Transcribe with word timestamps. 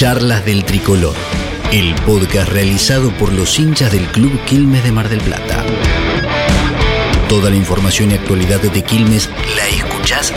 Charlas 0.00 0.46
del 0.46 0.64
Tricolor, 0.64 1.14
el 1.72 1.94
podcast 2.06 2.48
realizado 2.48 3.10
por 3.18 3.34
los 3.34 3.58
hinchas 3.58 3.92
del 3.92 4.06
Club 4.06 4.32
Quilmes 4.46 4.82
de 4.82 4.92
Mar 4.92 5.10
del 5.10 5.20
Plata. 5.20 5.62
Toda 7.28 7.50
la 7.50 7.56
información 7.56 8.10
y 8.10 8.14
actualidad 8.14 8.60
de 8.60 8.82
Quilmes 8.82 9.28
la 9.54 9.68
escuchás 9.68 10.32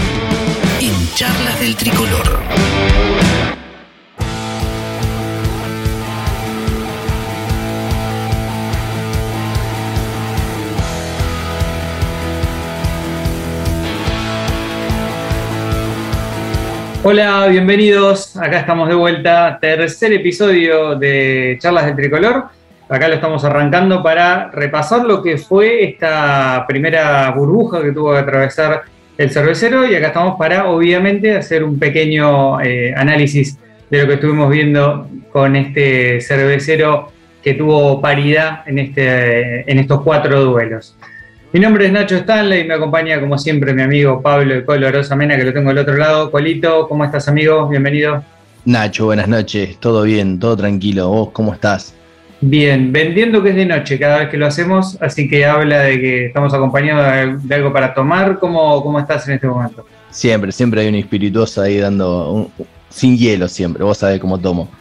en 0.82 1.14
Charlas 1.16 1.62
del 1.62 1.78
Tricolor. 1.78 2.42
Hola, 17.06 17.48
bienvenidos. 17.50 18.38
Acá 18.38 18.62
estamos 18.62 18.88
de 18.88 18.96
vuelta. 18.96 19.58
Tercer 19.60 20.14
episodio 20.14 20.96
de 20.96 21.58
Charlas 21.60 21.86
del 21.88 21.98
Tricolor. 21.98 22.46
Acá 22.88 23.10
lo 23.10 23.16
estamos 23.16 23.44
arrancando 23.44 24.02
para 24.02 24.50
repasar 24.52 25.04
lo 25.04 25.22
que 25.22 25.38
fue 25.38 25.84
esta 25.84 26.64
primera 26.66 27.30
burbuja 27.32 27.82
que 27.82 27.92
tuvo 27.92 28.14
que 28.14 28.20
atravesar 28.20 28.84
el 29.18 29.32
cervecero. 29.32 29.86
Y 29.86 29.94
acá 29.96 30.08
estamos 30.08 30.38
para, 30.38 30.70
obviamente, 30.70 31.36
hacer 31.36 31.66
un 31.66 31.78
pequeño 31.78 32.62
eh, 32.62 32.94
análisis 32.96 33.60
de 33.90 34.02
lo 34.02 34.08
que 34.08 34.14
estuvimos 34.14 34.50
viendo 34.50 35.10
con 35.34 35.58
este 35.58 36.22
cervecero 36.22 37.12
que 37.44 37.56
tuvo 37.56 38.00
paridad 38.00 38.62
en, 38.66 38.80
este, 38.80 39.70
en 39.70 39.78
estos 39.78 40.04
cuatro 40.04 40.42
duelos. 40.42 40.96
Mi 41.54 41.60
nombre 41.60 41.86
es 41.86 41.92
Nacho 41.92 42.16
Stanley 42.16 42.62
y 42.62 42.64
me 42.64 42.74
acompaña 42.74 43.20
como 43.20 43.38
siempre 43.38 43.76
mi 43.76 43.84
amigo 43.84 44.24
Pablo 44.24 44.56
de 44.56 44.66
Colo 44.66 44.90
Mena, 45.16 45.38
que 45.38 45.44
lo 45.44 45.54
tengo 45.54 45.70
al 45.70 45.78
otro 45.78 45.96
lado. 45.96 46.32
Colito, 46.32 46.88
¿cómo 46.88 47.06
estás 47.06 47.28
amigo? 47.28 47.70
Bienvenido. 47.70 48.24
Nacho, 48.66 49.06
buenas 49.06 49.28
noches, 49.28 49.78
todo 49.80 50.02
bien, 50.02 50.40
todo 50.40 50.58
tranquilo. 50.58 51.10
¿Vos 51.10 51.30
cómo 51.32 51.54
estás? 51.54 51.94
Bien, 52.42 52.92
vendiendo 52.92 53.44
que 53.44 53.52
es 53.52 53.56
de 53.56 53.68
noche 53.68 54.00
cada 54.00 54.22
vez 54.22 54.30
que 54.30 54.38
lo 54.38 54.48
hacemos, 54.48 54.98
así 55.00 55.30
que 55.30 55.46
habla 55.46 55.82
de 55.82 56.02
que 56.02 56.26
estamos 56.26 56.52
acompañados 56.56 57.48
de 57.48 57.54
algo 57.54 57.72
para 57.72 57.94
tomar. 57.94 58.40
¿Cómo, 58.40 58.82
cómo 58.82 59.00
estás 59.00 59.28
en 59.28 59.36
este 59.36 59.46
momento? 59.46 59.86
Siempre, 60.10 60.52
siempre 60.52 60.82
hay 60.82 60.88
un 60.88 60.96
espirituoso 60.96 61.62
ahí 61.62 61.78
dando, 61.78 62.50
sin 62.90 63.16
hielo 63.16 63.48
siempre, 63.48 63.84
vos 63.84 64.00
sabés 64.00 64.20
cómo 64.20 64.40
tomo. 64.40 64.72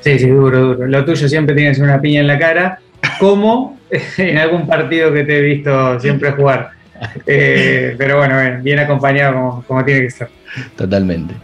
Sí, 0.00 0.18
sí, 0.18 0.30
duro, 0.30 0.60
duro. 0.60 0.86
Lo 0.86 1.04
tuyo 1.04 1.28
siempre 1.28 1.54
tienes 1.54 1.78
una 1.78 2.00
piña 2.00 2.20
en 2.20 2.26
la 2.26 2.38
cara 2.38 2.80
como 3.18 3.78
en 4.18 4.38
algún 4.38 4.66
partido 4.66 5.12
que 5.12 5.24
te 5.24 5.38
he 5.38 5.42
visto 5.42 6.00
siempre 6.00 6.32
jugar. 6.32 6.70
Eh, 7.26 7.94
pero 7.98 8.16
bueno, 8.16 8.62
bien, 8.62 8.78
acompañado 8.78 9.62
como, 9.68 9.84
tiene 9.84 10.00
que 10.00 10.10
ser. 10.10 10.28
Totalmente. 10.76 11.34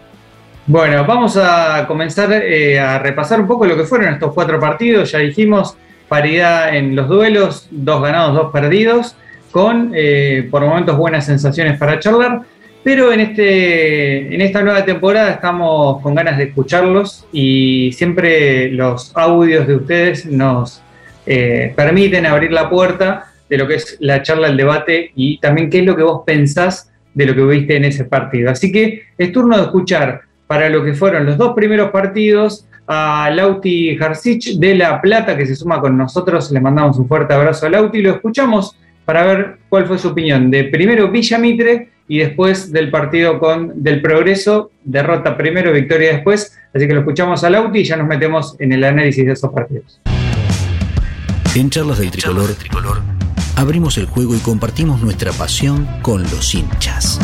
Bueno, 0.67 1.05
vamos 1.05 1.37
a 1.37 1.85
comenzar 1.87 2.33
eh, 2.33 2.81
a 2.81 2.99
repasar 2.99 3.39
un 3.39 3.47
poco 3.47 3.67
lo 3.67 3.77
que 3.77 3.85
fueron 3.85 4.15
estos 4.15 4.33
cuatro 4.33 4.59
partidos. 4.59 5.13
Ya 5.13 5.19
dijimos, 5.19 5.77
paridad 6.09 6.75
en 6.75 6.97
los 6.97 7.07
duelos, 7.07 7.69
dos 7.71 8.03
ganados, 8.03 8.35
dos 8.35 8.51
perdidos, 8.51 9.15
con 9.51 9.93
eh, 9.95 10.49
por 10.51 10.63
momentos 10.63 10.97
buenas 10.97 11.27
sensaciones 11.27 11.79
para 11.79 11.99
charlar. 11.99 12.41
Pero 12.83 13.13
en, 13.13 13.21
este, 13.21 14.35
en 14.35 14.41
esta 14.41 14.63
nueva 14.63 14.85
temporada 14.85 15.33
estamos 15.33 16.01
con 16.01 16.15
ganas 16.15 16.39
de 16.39 16.45
escucharlos 16.45 17.27
y 17.31 17.93
siempre 17.93 18.71
los 18.71 19.13
audios 19.15 19.67
de 19.67 19.77
ustedes 19.77 20.27
nos 20.27 20.83
eh, 21.27 21.73
permiten 21.77 22.27
abrir 22.27 22.53
la 22.53 22.69
puerta 22.69 23.33
de 23.49 23.59
lo 23.59 23.67
que 23.69 23.75
es 23.75 23.97
la 24.01 24.23
charla, 24.23 24.49
el 24.49 24.57
debate 24.57 25.13
y 25.15 25.39
también 25.39 25.69
qué 25.69 25.81
es 25.81 25.85
lo 25.87 25.95
que 25.95 26.03
vos 26.03 26.23
pensás 26.25 26.91
de 27.15 27.27
lo 27.27 27.35
que 27.35 27.43
viste 27.45 27.77
en 27.77 27.85
ese 27.85 28.05
partido. 28.05 28.51
Así 28.51 28.73
que 28.73 29.03
es 29.19 29.33
turno 29.33 29.57
de 29.57 29.65
escuchar 29.65 30.23
para 30.47 30.69
lo 30.69 30.85
que 30.85 30.95
fueron 30.95 31.27
los 31.27 31.37
dos 31.37 31.55
primeros 31.55 31.91
partidos 31.91 32.67
a 32.87 33.31
Lauti 33.31 33.97
Jarcich 33.97 34.59
de 34.59 34.75
La 34.75 35.01
Plata 35.01 35.37
que 35.37 35.47
se 35.47 35.55
suma 35.55 35.81
con 35.81 35.97
nosotros. 35.97 36.51
Le 36.51 36.61
mandamos 36.61 36.99
un 36.99 37.09
fuerte 37.09 37.35
abrazo 37.35 37.67
a 37.67 37.71
Lauti 37.71 37.99
y 37.99 38.03
lo 38.03 38.13
escuchamos 38.13 38.77
para 39.05 39.25
ver 39.25 39.59
cuál 39.69 39.87
fue 39.87 39.99
su 39.99 40.09
opinión 40.09 40.51
de 40.51 40.65
primero 40.65 41.11
Villa 41.11 41.39
Mitre 41.39 41.89
y 42.09 42.19
después 42.19 42.73
del 42.73 42.91
partido 42.91 43.39
con 43.39 43.83
del 43.83 44.03
Progreso, 44.03 44.71
derrota 44.85 45.37
primero, 45.37 45.73
victoria 45.73 46.13
después. 46.13 46.59
Así 46.75 46.87
que 46.87 46.95
lo 46.95 47.01
escuchamos 47.01 47.45
a 47.45 47.51
Lauti 47.51 47.81
y 47.81 47.85
ya 47.85 47.97
nos 47.97 48.07
metemos 48.07 48.57
en 48.59 48.73
el 48.73 48.85
análisis 48.85 49.25
de 49.25 49.33
esos 49.33 49.53
partidos. 49.53 50.01
En 51.55 51.69
Charlas 51.69 51.99
del 51.99 52.11
Tricolor, 52.11 52.49
abrimos 53.57 53.99
el 53.99 54.07
juego 54.07 54.35
y 54.35 54.39
compartimos 54.39 55.03
nuestra 55.03 55.33
pasión 55.33 55.87
con 56.01 56.23
los 56.23 56.55
hinchas. 56.55 57.21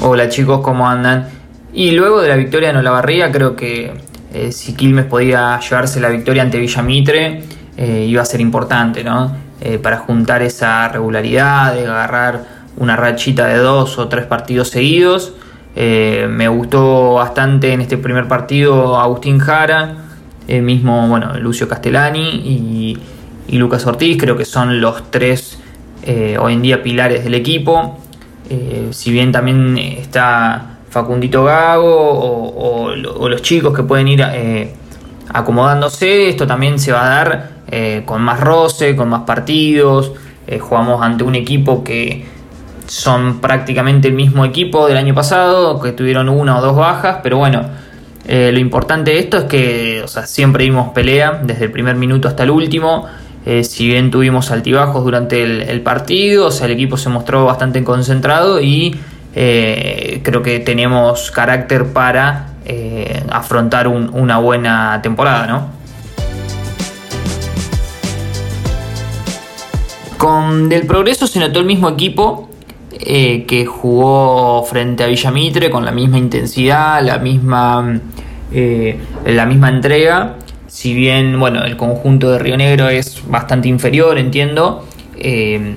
Hola 0.00 0.30
chicos, 0.30 0.62
¿cómo 0.62 0.88
andan? 0.88 1.28
Y 1.74 1.90
luego 1.90 2.22
de 2.22 2.28
la 2.30 2.36
victoria 2.36 2.70
en 2.70 2.78
Olavarría, 2.78 3.30
creo 3.30 3.54
que 3.54 3.92
eh, 4.32 4.50
si 4.50 4.72
Quilmes 4.72 5.04
podía 5.04 5.60
llevarse 5.60 6.00
la 6.00 6.08
victoria 6.08 6.40
ante 6.40 6.58
Villamitre, 6.58 7.42
eh, 7.76 8.06
iba 8.08 8.22
a 8.22 8.24
ser 8.24 8.40
importante, 8.40 9.04
¿no? 9.04 9.36
Eh, 9.60 9.76
para 9.76 9.98
juntar 9.98 10.40
esa 10.40 10.88
regularidad, 10.88 11.74
de 11.74 11.86
agarrar 11.86 12.46
una 12.78 12.96
rachita 12.96 13.46
de 13.46 13.58
dos 13.58 13.98
o 13.98 14.08
tres 14.08 14.24
partidos 14.24 14.70
seguidos. 14.70 15.34
me 15.76 16.48
gustó 16.48 17.14
bastante 17.14 17.74
en 17.74 17.82
este 17.82 17.98
primer 17.98 18.26
partido 18.26 18.98
Agustín 18.98 19.38
Jara, 19.38 20.09
el 20.48 20.62
mismo, 20.62 21.08
bueno, 21.08 21.38
Lucio 21.38 21.68
Castellani 21.68 22.96
y, 23.48 23.58
Lucas 23.58 23.84
Ortiz, 23.86 24.16
creo 24.16 24.36
que 24.36 24.44
son 24.44 24.80
los 24.80 25.10
tres 25.10 25.58
eh, 26.04 26.36
hoy 26.40 26.52
en 26.52 26.62
día 26.62 26.82
pilares 26.82 27.24
del 27.24 27.34
equipo. 27.34 27.98
Eh, 28.48 28.88
si 28.92 29.10
bien 29.10 29.32
también 29.32 29.76
está 29.76 30.78
Facundito 30.88 31.44
Gago 31.44 31.84
o, 31.88 32.94
los 32.94 33.42
chicos 33.42 33.74
que 33.74 33.82
pueden 33.82 34.06
ir 34.06 34.24
eh, 34.32 34.72
acomodándose, 35.32 36.28
esto 36.28 36.46
también 36.46 36.78
se 36.78 36.92
va 36.92 37.04
a 37.04 37.08
dar 37.08 37.50
con 38.04 38.22
más 38.22 38.40
roce, 38.40 38.96
con 38.96 39.08
más 39.08 39.22
partidos. 39.22 40.12
jugamos 40.60 41.02
ante 41.02 41.22
un 41.22 41.36
equipo 41.36 41.84
que 41.84 42.24
son 42.90 43.40
prácticamente 43.40 44.08
el 44.08 44.14
mismo 44.14 44.44
equipo 44.44 44.88
del 44.88 44.96
año 44.96 45.14
pasado, 45.14 45.80
que 45.80 45.92
tuvieron 45.92 46.28
una 46.28 46.58
o 46.58 46.60
dos 46.60 46.74
bajas, 46.74 47.18
pero 47.22 47.38
bueno, 47.38 47.62
eh, 48.32 48.52
lo 48.52 48.60
importante 48.60 49.10
de 49.10 49.18
esto 49.18 49.38
es 49.38 49.44
que 49.44 50.04
siempre 50.24 50.62
dimos 50.62 50.90
pelea 50.90 51.40
desde 51.42 51.64
el 51.64 51.72
primer 51.72 51.96
minuto 51.96 52.28
hasta 52.28 52.44
el 52.44 52.50
último. 52.50 53.06
Eh, 53.44 53.64
si 53.64 53.88
bien 53.88 54.12
tuvimos 54.12 54.52
altibajos 54.52 55.02
durante 55.02 55.42
el, 55.42 55.80
partido, 55.80 56.46
o 56.46 56.50
sea, 56.52 56.66
el 56.66 56.74
equipo 56.74 56.96
se 56.96 57.08
mostró 57.08 57.44
bastante 57.46 57.82
concentrado 57.82 58.60
y 58.60 58.94
eh, 59.34 60.20
creo 60.22 60.42
que 60.42 60.60
tenemos 60.60 61.32
carácter 61.32 61.86
para 61.92 62.50
afrontar 63.30 63.88
una 63.88 64.38
buena 64.38 65.00
temporada, 65.02 65.48
¿no? 65.48 65.68
Con 70.18 70.68
Del 70.68 70.86
Progreso 70.86 71.26
se 71.26 71.40
notó 71.40 71.58
el 71.58 71.64
mismo 71.64 71.88
equipo 71.88 72.49
eh, 73.02 73.44
que 73.46 73.64
jugó 73.64 74.62
frente 74.64 75.04
a 75.04 75.06
Villamitre 75.06 75.70
con 75.70 75.84
la 75.84 75.90
misma 75.90 76.18
intensidad, 76.18 77.02
la 77.02 77.18
misma, 77.18 78.00
eh, 78.52 78.98
la 79.24 79.46
misma 79.46 79.70
entrega. 79.70 80.36
Si 80.66 80.94
bien 80.94 81.38
bueno, 81.40 81.64
el 81.64 81.76
conjunto 81.76 82.30
de 82.30 82.38
Río 82.38 82.56
Negro 82.56 82.88
es 82.88 83.22
bastante 83.26 83.68
inferior, 83.68 84.18
entiendo. 84.18 84.86
Eh, 85.16 85.76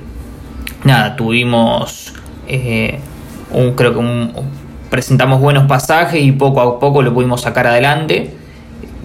nada, 0.84 1.16
tuvimos 1.16 2.14
un, 3.52 3.72
creo 3.74 3.94
que 3.94 4.30
presentamos 4.90 5.40
buenos 5.40 5.66
pasajes 5.66 6.22
y 6.22 6.32
poco 6.34 6.62
a 6.62 6.80
poco 6.80 7.02
lo 7.02 7.14
pudimos 7.14 7.42
sacar 7.42 7.68
adelante. 7.68 8.32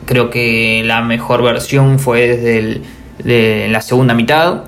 Creo 0.07 0.29
que 0.29 0.83
la 0.85 1.03
mejor 1.03 1.43
versión 1.43 1.99
fue 1.99 2.27
desde 2.27 2.83
de 3.23 3.69
la 3.69 3.81
segunda 3.81 4.15
mitad. 4.15 4.65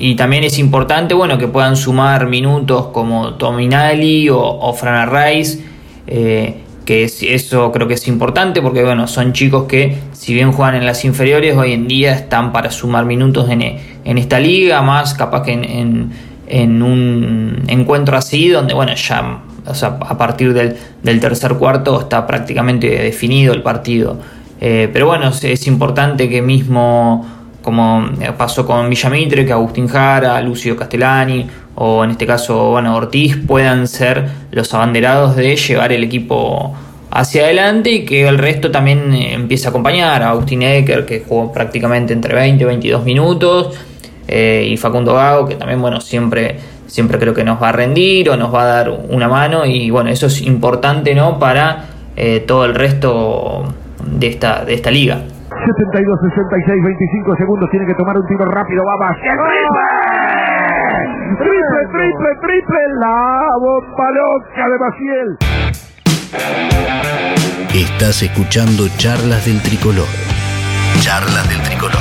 Y 0.00 0.14
también 0.14 0.44
es 0.44 0.58
importante 0.58 1.12
bueno, 1.12 1.36
que 1.36 1.46
puedan 1.46 1.76
sumar 1.76 2.26
minutos 2.26 2.86
como 2.86 3.34
Tominali 3.34 4.30
o, 4.30 4.40
o 4.40 4.72
Fran 4.72 4.94
Arraiz, 4.94 5.62
eh, 6.06 6.62
que 6.86 7.04
eso 7.04 7.70
creo 7.70 7.86
que 7.86 7.94
es 7.94 8.08
importante 8.08 8.62
porque 8.62 8.82
bueno, 8.82 9.06
son 9.06 9.34
chicos 9.34 9.66
que 9.68 9.96
si 10.12 10.32
bien 10.32 10.52
juegan 10.52 10.76
en 10.76 10.86
las 10.86 11.04
inferiores, 11.04 11.54
hoy 11.54 11.74
en 11.74 11.86
día 11.86 12.14
están 12.14 12.50
para 12.50 12.70
sumar 12.70 13.04
minutos 13.04 13.50
en, 13.50 13.62
en 13.62 14.18
esta 14.18 14.40
liga, 14.40 14.80
más 14.80 15.12
capaz 15.12 15.42
que 15.42 15.52
en, 15.52 16.10
en, 16.48 16.82
un 16.82 17.62
encuentro 17.68 18.16
así, 18.16 18.48
donde 18.48 18.72
bueno, 18.72 18.94
ya 18.94 19.38
a 19.66 20.18
partir 20.18 20.54
del, 20.54 20.76
del, 21.02 21.20
tercer 21.20 21.54
cuarto 21.54 22.00
está 22.00 22.26
prácticamente 22.26 22.88
definido 22.88 23.52
el 23.52 23.62
partido. 23.62 24.18
Eh, 24.60 24.88
pero 24.92 25.06
bueno, 25.06 25.30
es 25.42 25.66
importante 25.66 26.28
que 26.28 26.42
mismo 26.42 27.39
como 27.62 28.08
pasó 28.36 28.66
con 28.66 28.88
Villamitre, 28.88 29.44
que 29.44 29.52
Agustín 29.52 29.88
Jara, 29.88 30.40
Lucio 30.40 30.76
Castellani 30.76 31.46
o 31.74 32.04
en 32.04 32.10
este 32.10 32.26
caso 32.26 32.70
bueno, 32.70 32.96
Ortiz 32.96 33.36
puedan 33.46 33.86
ser 33.86 34.28
los 34.50 34.72
abanderados 34.74 35.36
de 35.36 35.56
llevar 35.56 35.92
el 35.92 36.04
equipo 36.04 36.74
hacia 37.10 37.44
adelante 37.44 37.90
y 37.90 38.04
que 38.04 38.28
el 38.28 38.38
resto 38.38 38.70
también 38.70 39.12
eh, 39.14 39.34
empiece 39.34 39.66
a 39.66 39.70
acompañar. 39.70 40.22
Agustín 40.22 40.62
Ecker, 40.62 41.04
que 41.04 41.24
jugó 41.26 41.52
prácticamente 41.52 42.12
entre 42.12 42.34
20 42.34 42.62
y 42.62 42.66
22 42.66 43.04
minutos, 43.04 43.76
eh, 44.28 44.68
y 44.70 44.76
Facundo 44.76 45.14
Gago, 45.14 45.48
que 45.48 45.56
también 45.56 45.80
bueno, 45.80 46.00
siempre, 46.00 46.56
siempre 46.86 47.18
creo 47.18 47.34
que 47.34 47.42
nos 47.42 47.60
va 47.60 47.70
a 47.70 47.72
rendir 47.72 48.30
o 48.30 48.36
nos 48.36 48.54
va 48.54 48.62
a 48.62 48.66
dar 48.66 48.90
una 48.90 49.28
mano 49.28 49.66
y 49.66 49.90
bueno, 49.90 50.10
eso 50.10 50.26
es 50.26 50.42
importante 50.42 51.14
¿no? 51.14 51.38
para 51.38 51.86
eh, 52.16 52.44
todo 52.46 52.64
el 52.64 52.74
resto 52.74 53.64
de 54.06 54.28
esta, 54.28 54.64
de 54.64 54.74
esta 54.74 54.90
liga. 54.90 55.22
72, 55.76 56.18
66, 56.34 56.82
25 56.82 57.36
segundos, 57.36 57.70
tiene 57.70 57.86
que 57.86 57.94
tomar 57.94 58.16
un 58.16 58.26
tiro 58.26 58.44
rápido, 58.46 58.82
va. 58.84 59.14
¡Triple! 59.14 59.38
¡Triple, 61.38 61.80
triple, 61.92 62.28
triple! 62.42 62.78
La 62.98 63.54
bomba 63.60 64.10
loca 64.10 64.68
de 64.68 64.78
Maciel. 64.78 65.38
Estás 67.72 68.22
escuchando 68.22 68.88
Charlas 68.96 69.46
del 69.46 69.62
Tricolor. 69.62 70.08
Charlas 71.02 71.48
del 71.48 71.62
Tricolor. 71.62 72.00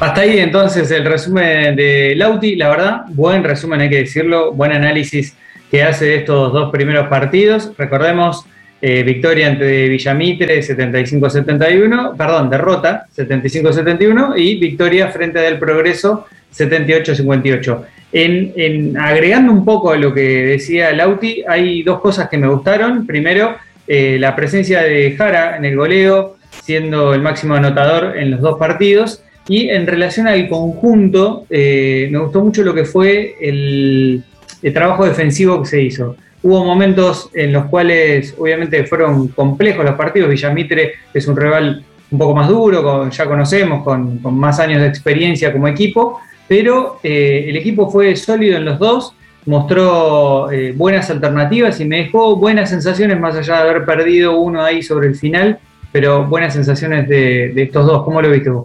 Hasta 0.00 0.20
ahí 0.20 0.38
entonces 0.38 0.90
el 0.92 1.04
resumen 1.04 1.76
de 1.76 2.14
Lauti, 2.16 2.56
la 2.56 2.70
verdad, 2.70 3.02
buen 3.08 3.44
resumen 3.44 3.80
hay 3.80 3.90
que 3.90 3.98
decirlo, 3.98 4.52
buen 4.52 4.72
análisis 4.72 5.36
que 5.70 5.82
hace 5.82 6.16
estos 6.16 6.52
dos 6.52 6.70
primeros 6.70 7.08
partidos. 7.08 7.72
Recordemos, 7.76 8.44
eh, 8.80 9.02
victoria 9.02 9.48
ante 9.48 9.88
Villamitre 9.88 10.60
75-71, 10.62 12.16
perdón, 12.16 12.48
derrota 12.48 13.06
75-71 13.16 14.34
y 14.36 14.56
victoria 14.56 15.08
frente 15.08 15.40
a 15.40 15.42
Del 15.42 15.58
Progreso 15.58 16.26
78-58. 16.56 17.84
En, 18.10 18.96
agregando 18.96 19.52
un 19.52 19.64
poco 19.64 19.92
a 19.92 19.96
lo 19.96 20.14
que 20.14 20.46
decía 20.46 20.92
Lauti, 20.92 21.42
hay 21.46 21.82
dos 21.82 22.00
cosas 22.00 22.28
que 22.28 22.38
me 22.38 22.48
gustaron. 22.48 23.06
Primero, 23.06 23.56
eh, 23.86 24.16
la 24.18 24.34
presencia 24.34 24.82
de 24.82 25.14
Jara 25.16 25.56
en 25.56 25.64
el 25.64 25.76
goleo, 25.76 26.36
siendo 26.62 27.14
el 27.14 27.20
máximo 27.20 27.54
anotador 27.54 28.16
en 28.16 28.30
los 28.30 28.40
dos 28.40 28.58
partidos. 28.58 29.22
Y 29.48 29.70
en 29.70 29.86
relación 29.86 30.28
al 30.28 30.46
conjunto, 30.48 31.46
eh, 31.48 32.08
me 32.10 32.18
gustó 32.18 32.44
mucho 32.44 32.62
lo 32.62 32.74
que 32.74 32.84
fue 32.84 33.34
el, 33.40 34.22
trabajo 34.72 35.04
defensivo 35.04 35.62
que 35.62 35.68
se 35.68 35.82
hizo. 35.82 36.16
Hubo 36.42 36.64
momentos 36.64 37.30
en 37.34 37.52
los 37.52 37.66
cuales 37.66 38.34
obviamente 38.38 38.84
fueron 38.84 39.28
complejos 39.28 39.84
los 39.84 39.94
partidos. 39.94 40.30
Villamitre 40.30 40.94
es 41.12 41.26
un 41.26 41.36
rival 41.36 41.84
un 42.10 42.18
poco 42.18 42.34
más 42.34 42.48
duro, 42.48 43.08
ya 43.10 43.26
conocemos, 43.26 43.82
con, 43.82 44.20
más 44.34 44.60
años 44.60 44.80
de 44.80 44.88
experiencia 44.88 45.52
como 45.52 45.68
equipo, 45.68 46.20
pero 46.46 47.00
eh, 47.02 47.46
el 47.48 47.56
equipo 47.56 47.90
fue 47.90 48.16
sólido 48.16 48.56
en 48.56 48.64
los 48.64 48.78
dos, 48.78 49.14
mostró 49.44 50.50
eh, 50.50 50.72
buenas 50.72 51.10
alternativas 51.10 51.80
y 51.80 51.84
me 51.84 51.98
dejó 51.98 52.36
buenas 52.36 52.70
sensaciones, 52.70 53.20
más 53.20 53.34
allá 53.36 53.62
de 53.62 53.70
haber 53.70 53.84
perdido 53.84 54.38
uno 54.38 54.62
ahí 54.62 54.82
sobre 54.82 55.08
el 55.08 55.16
final, 55.16 55.58
pero 55.92 56.24
buenas 56.24 56.54
sensaciones 56.54 57.08
de, 57.08 57.52
de 57.54 57.62
estos 57.62 57.86
dos. 57.86 58.04
¿Cómo 58.04 58.22
lo 58.22 58.30
viste 58.30 58.50
vos? 58.50 58.64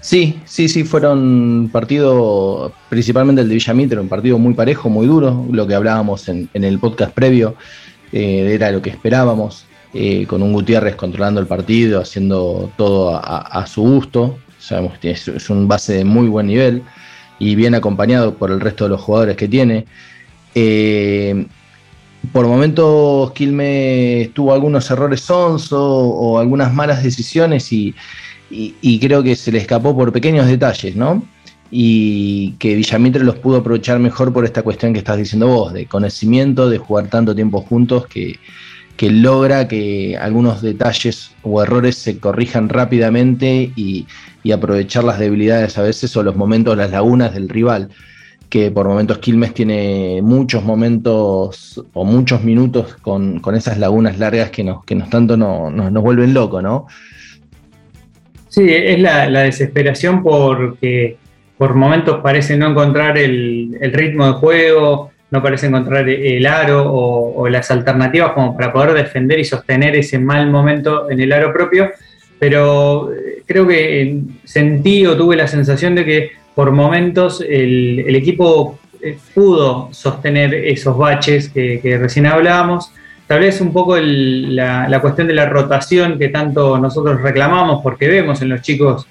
Sí, 0.00 0.40
sí, 0.44 0.68
sí, 0.68 0.82
fueron 0.82 1.70
partidos, 1.72 2.72
principalmente 2.88 3.42
el 3.42 3.48
de 3.48 3.54
Villamitre, 3.54 4.00
un 4.00 4.08
partido 4.08 4.36
muy 4.36 4.52
parejo, 4.52 4.90
muy 4.90 5.06
duro, 5.06 5.46
lo 5.50 5.64
que 5.66 5.74
hablábamos 5.74 6.28
en, 6.28 6.48
el 6.52 6.78
podcast 6.80 7.14
previo, 7.14 7.54
eh, 8.12 8.50
era 8.52 8.72
lo 8.72 8.82
que 8.82 8.90
esperábamos, 8.90 9.64
eh, 9.94 10.26
con 10.26 10.42
un 10.42 10.52
Gutiérrez 10.52 10.96
controlando 10.96 11.40
el 11.40 11.46
partido, 11.46 12.00
haciendo 12.00 12.72
todo 12.76 13.14
a, 13.14 13.64
su 13.66 13.82
gusto, 13.82 14.38
sabemos 14.58 14.98
que 14.98 15.12
es, 15.12 15.50
un 15.50 15.68
base 15.68 15.94
de 15.94 16.04
muy 16.04 16.26
buen 16.26 16.48
nivel 16.48 16.82
y 17.38 17.54
bien 17.54 17.74
acompañado 17.76 18.34
por 18.34 18.50
el 18.50 18.60
resto 18.60 18.84
de 18.84 18.90
los 18.90 19.00
jugadores 19.00 19.36
que 19.36 19.46
tiene. 19.46 19.86
Eh, 20.54 21.46
por 22.32 22.46
momentos 22.46 23.32
Quilmes 23.32 24.32
tuvo 24.34 24.52
algunos 24.52 24.90
errores 24.90 25.20
sonso 25.20 25.80
o 25.80 26.38
algunas 26.38 26.72
malas 26.72 27.02
decisiones 27.02 27.72
y, 27.72 27.94
y, 28.52 28.98
creo 29.00 29.22
que 29.22 29.34
se 29.34 29.50
le 29.50 29.58
escapó 29.58 29.96
por 29.96 30.12
pequeños 30.12 30.46
detalles, 30.46 30.94
¿no? 30.94 31.24
Y 31.70 32.52
que 32.58 32.74
Villamitre 32.74 33.24
los 33.24 33.36
pudo 33.36 33.58
aprovechar 33.58 33.98
mejor 33.98 34.32
por 34.32 34.44
esta 34.44 34.62
cuestión 34.62 34.92
que 34.92 34.98
estás 34.98 35.16
diciendo 35.16 35.48
vos, 35.48 35.72
de 35.72 35.86
conocimiento, 35.86 36.68
de 36.68 36.78
jugar 36.78 37.08
tanto 37.08 37.34
tiempo 37.34 37.62
juntos, 37.62 38.06
que, 38.06 38.38
logra 39.00 39.66
que 39.66 40.16
algunos 40.16 40.62
detalles 40.62 41.32
o 41.42 41.60
errores 41.60 41.96
se 41.96 42.18
corrijan 42.20 42.68
rápidamente 42.68 43.72
y, 43.74 44.06
aprovechar 44.52 45.04
las 45.04 45.18
debilidades 45.18 45.78
a 45.78 45.82
veces 45.82 46.16
o 46.16 46.22
los 46.22 46.36
momentos, 46.36 46.76
las 46.76 46.90
lagunas 46.90 47.34
del 47.34 47.48
rival 47.48 47.88
que 48.48 48.70
por 48.70 48.86
momentos 48.86 49.16
Quilmes 49.16 49.54
tiene 49.54 50.20
muchos 50.22 50.62
momentos 50.62 51.82
o 51.94 52.04
muchos 52.04 52.44
minutos 52.44 52.96
con, 53.00 53.40
esas 53.54 53.78
lagunas 53.78 54.18
largas 54.18 54.50
que 54.50 54.62
nos, 54.62 54.84
que 54.84 54.94
nos 54.94 55.08
tanto 55.08 55.38
nos, 55.38 55.72
nos 55.72 56.02
vuelven 56.02 56.34
locos, 56.34 56.62
¿no? 56.62 56.86
Sí, 58.52 58.66
es 58.68 59.00
la, 59.00 59.44
desesperación 59.44 60.22
porque 60.22 61.16
por 61.56 61.74
momentos 61.74 62.20
parece 62.22 62.54
no 62.54 62.68
encontrar 62.68 63.16
el, 63.16 63.78
ritmo 63.94 64.26
de 64.26 64.32
juego, 64.34 65.10
no 65.30 65.42
parece 65.42 65.68
encontrar 65.68 66.06
el 66.06 66.44
aro 66.44 66.84
o, 66.84 67.48
las 67.48 67.70
alternativas 67.70 68.32
como 68.32 68.54
para 68.54 68.70
poder 68.70 68.92
defender 68.92 69.38
y 69.38 69.44
sostener 69.46 69.96
ese 69.96 70.18
mal 70.18 70.50
momento 70.50 71.10
en 71.10 71.20
el 71.20 71.32
aro 71.32 71.50
propio, 71.50 71.92
pero 72.38 73.10
eh, 73.10 73.42
creo 73.46 73.66
que 73.66 74.20
sentí 74.44 75.06
o 75.06 75.16
tuve 75.16 75.34
la 75.34 75.46
sensación 75.46 75.94
de 75.94 76.04
que 76.04 76.32
por 76.54 76.72
momentos 76.72 77.42
el, 77.48 78.14
equipo 78.14 78.78
eh, 79.00 79.16
pudo 79.34 79.88
sostener 79.92 80.52
esos 80.52 80.98
baches 80.98 81.48
que, 81.48 81.80
que 81.80 81.96
recién 81.96 82.26
hablábamos 82.26 82.92
Tal 83.32 83.40
vez 83.40 83.62
un 83.62 83.72
poco 83.72 83.96
la, 83.98 84.98
cuestión 85.00 85.26
de 85.26 85.32
la 85.32 85.46
rotación 85.46 86.18
que 86.18 86.28
tanto 86.28 86.76
nosotros 86.76 87.22
reclamamos, 87.22 87.80
porque 87.82 88.06
vemos 88.06 88.42
en 88.42 88.50
los 88.50 88.60
chicos 88.60 89.06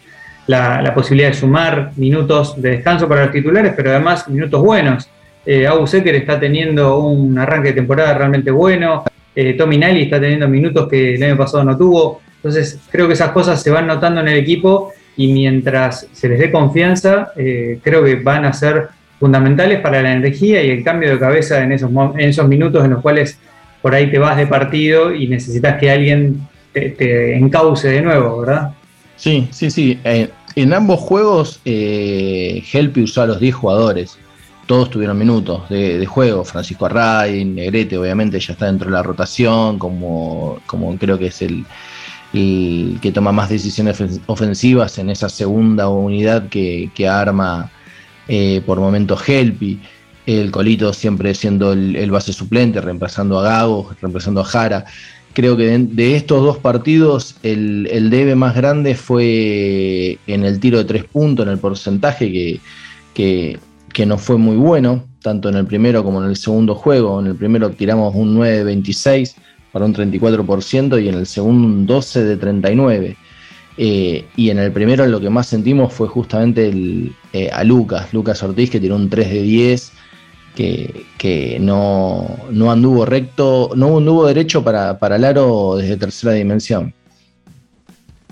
la, 0.45 0.94
posibilidad 0.94 1.29
de 1.29 1.33
sumar 1.33 1.91
minutos 1.95 2.62
de 2.62 2.69
descanso 2.69 3.07
para 3.07 3.23
los 3.23 3.31
titulares, 3.31 3.73
pero 3.75 3.89
además 3.89 4.29
minutos 4.29 4.62
buenos. 4.62 5.09
Eh, 5.44 5.65
Abu 5.65 5.85
está 5.85 6.39
teniendo 6.39 7.00
un 7.00 7.35
arranque 7.39 7.69
de 7.69 7.73
temporada 7.73 8.15
realmente 8.15 8.51
bueno. 8.51 9.06
Eh, 9.35 9.56
Tommy 9.56 9.79
Nali 9.79 10.03
está 10.03 10.21
teniendo 10.21 10.47
minutos 10.47 10.88
que 10.88 11.15
el 11.15 11.23
año 11.23 11.35
pasado 11.35 11.63
no 11.63 11.75
tuvo. 11.75 12.21
Entonces, 12.35 12.79
creo 12.91 13.07
que 13.07 13.13
esas 13.13 13.31
cosas 13.31 13.59
se 13.59 13.71
van 13.71 13.88
notando 13.88 14.21
en 14.21 14.27
el 14.27 14.38
equipo 14.38 14.94
y 15.18 15.33
mientras 15.33 16.07
se 16.12 16.29
les 16.29 16.38
dé 16.38 16.51
confianza, 16.51 17.31
eh, 17.35 17.79
creo 17.83 18.03
que 18.03 18.18
van 18.18 18.45
a 18.45 18.53
ser 18.53 18.89
fundamentales 19.19 19.79
para 19.79 20.00
la 20.03 20.13
energía 20.13 20.63
y 20.63 20.69
el 20.69 20.83
cambio 20.83 21.09
de 21.09 21.18
cabeza 21.18 21.63
en 21.63 21.71
esos 21.71 22.47
minutos 22.47 22.85
en 22.85 22.91
los 22.91 23.01
cuales 23.01 23.39
por 23.81 23.95
ahí 23.95 24.12
te 24.12 24.19
vas 24.19 24.38
de 24.38 24.48
partido 24.48 25.13
y 25.13 25.28
necesitas 25.28 25.80
que 25.80 25.89
alguien 25.92 26.48
te, 26.74 27.36
encauce 27.36 27.89
de 27.89 28.01
nuevo, 28.01 28.42
¿verdad? 28.42 28.74
Sí, 29.16 29.48
sí, 29.51 29.72
sí. 29.72 30.00
Eh, 30.04 30.30
en 30.56 30.74
ambos 30.74 31.00
juegos, 31.00 31.60
eh, 31.66 32.63
Helpi 32.72 33.04
usó 33.04 33.22
a 33.22 33.28
los 33.28 33.39
10 33.39 33.56
jugadores. 33.56 34.18
Todos 34.68 34.90
tuvieron 34.90 35.18
minutos 35.18 35.68
de, 35.69 36.06
juego. 36.06 36.44
Francisco 36.45 36.85
Array, 36.85 37.44
Negrete, 37.44 37.97
obviamente, 37.97 38.40
ya 38.40 38.54
está 38.54 38.68
dentro 38.68 38.90
de 38.90 38.94
la 38.94 39.04
rotación, 39.04 39.78
como, 39.80 40.59
como 40.66 40.95
creo 40.97 41.18
que 41.18 41.28
es 41.28 41.42
el, 41.42 41.66
que 42.31 43.11
toma 43.14 43.31
más 43.31 43.50
decisiones 43.50 44.02
ofensivas 44.28 44.97
en 44.97 45.09
esa 45.09 45.28
segunda 45.28 45.90
unidad 45.90 46.47
que, 46.47 46.90
arma 47.09 47.69
eh, 48.28 48.61
por 48.66 48.80
momentos 48.80 49.28
Helpi 49.28 49.81
el 50.38 50.52
Colito 50.52 50.94
siempre 50.94 51.33
siendo 51.33 51.73
el, 51.73 52.11
base 52.11 52.33
suplente, 52.33 52.81
reemplazando 52.81 53.40
a 53.40 53.44
Gago, 53.44 53.92
reemplazando 54.02 54.42
a 54.42 54.45
Jara. 54.45 54.85
Creo 55.33 55.56
que 55.56 55.78
de, 55.78 56.16
estos 56.16 56.44
dos 56.44 56.57
partidos 56.57 57.35
el, 57.42 57.88
el, 57.90 58.09
debe 58.09 58.35
más 58.35 58.56
grande 58.56 58.95
fue 58.95 60.18
en 60.28 60.44
el 60.44 60.59
tiro 60.59 60.78
de 60.78 60.85
tres 60.85 61.06
puntos, 61.06 61.45
en 61.45 61.54
el 61.54 61.57
porcentaje 61.57 62.59
que, 63.14 63.59
que, 63.94 64.06
no 64.06 64.18
fue 64.18 64.38
muy 64.38 64.57
bueno, 64.57 65.06
tanto 65.21 65.50
en 65.50 65.56
el 65.56 65.66
primero 65.66 66.04
como 66.04 66.21
en 66.21 66.30
el 66.30 66.35
segundo 66.35 66.76
juego. 66.76 67.19
En 67.19 67.28
el 67.28 67.35
primero 67.35 67.69
tiramos 67.69 68.14
un 68.14 68.38
9.26 68.38 69.35
para 69.71 69.85
un 69.85 69.94
34% 69.95 71.02
y 71.02 71.07
en 71.07 71.16
el 71.16 71.26
segundo 71.26 71.68
un 71.68 71.85
12 71.85 72.23
de 72.26 72.38
39. 72.38 73.18
Eh, 73.78 74.26
y 74.35 74.50
en 74.50 74.59
el 74.59 74.71
primero 74.73 75.06
lo 75.06 75.21
que 75.21 75.30
más 75.30 75.47
sentimos 75.47 75.94
fue 75.94 76.07
justamente 76.09 76.68
el, 76.68 77.16
eh, 77.31 77.50
a 77.52 77.64
Lucas, 77.64 78.14
Lucas 78.14 78.44
Ortiz, 78.44 78.69
que 78.69 78.81
tiró 78.81 78.97
un 78.97 79.09
3 79.09 79.30
de 79.30 79.42
10 79.42 79.94
que, 80.56 81.58
no, 81.60 82.38
anduvo 82.70 83.06
recto, 83.06 83.72
no 83.76 83.98
anduvo 83.98 84.28
derecho 84.28 84.64
para, 84.64 84.98
para 84.98 85.16
el 85.16 85.22
desde 85.22 85.98
tercera 85.98 86.34
dimensión. 86.34 86.94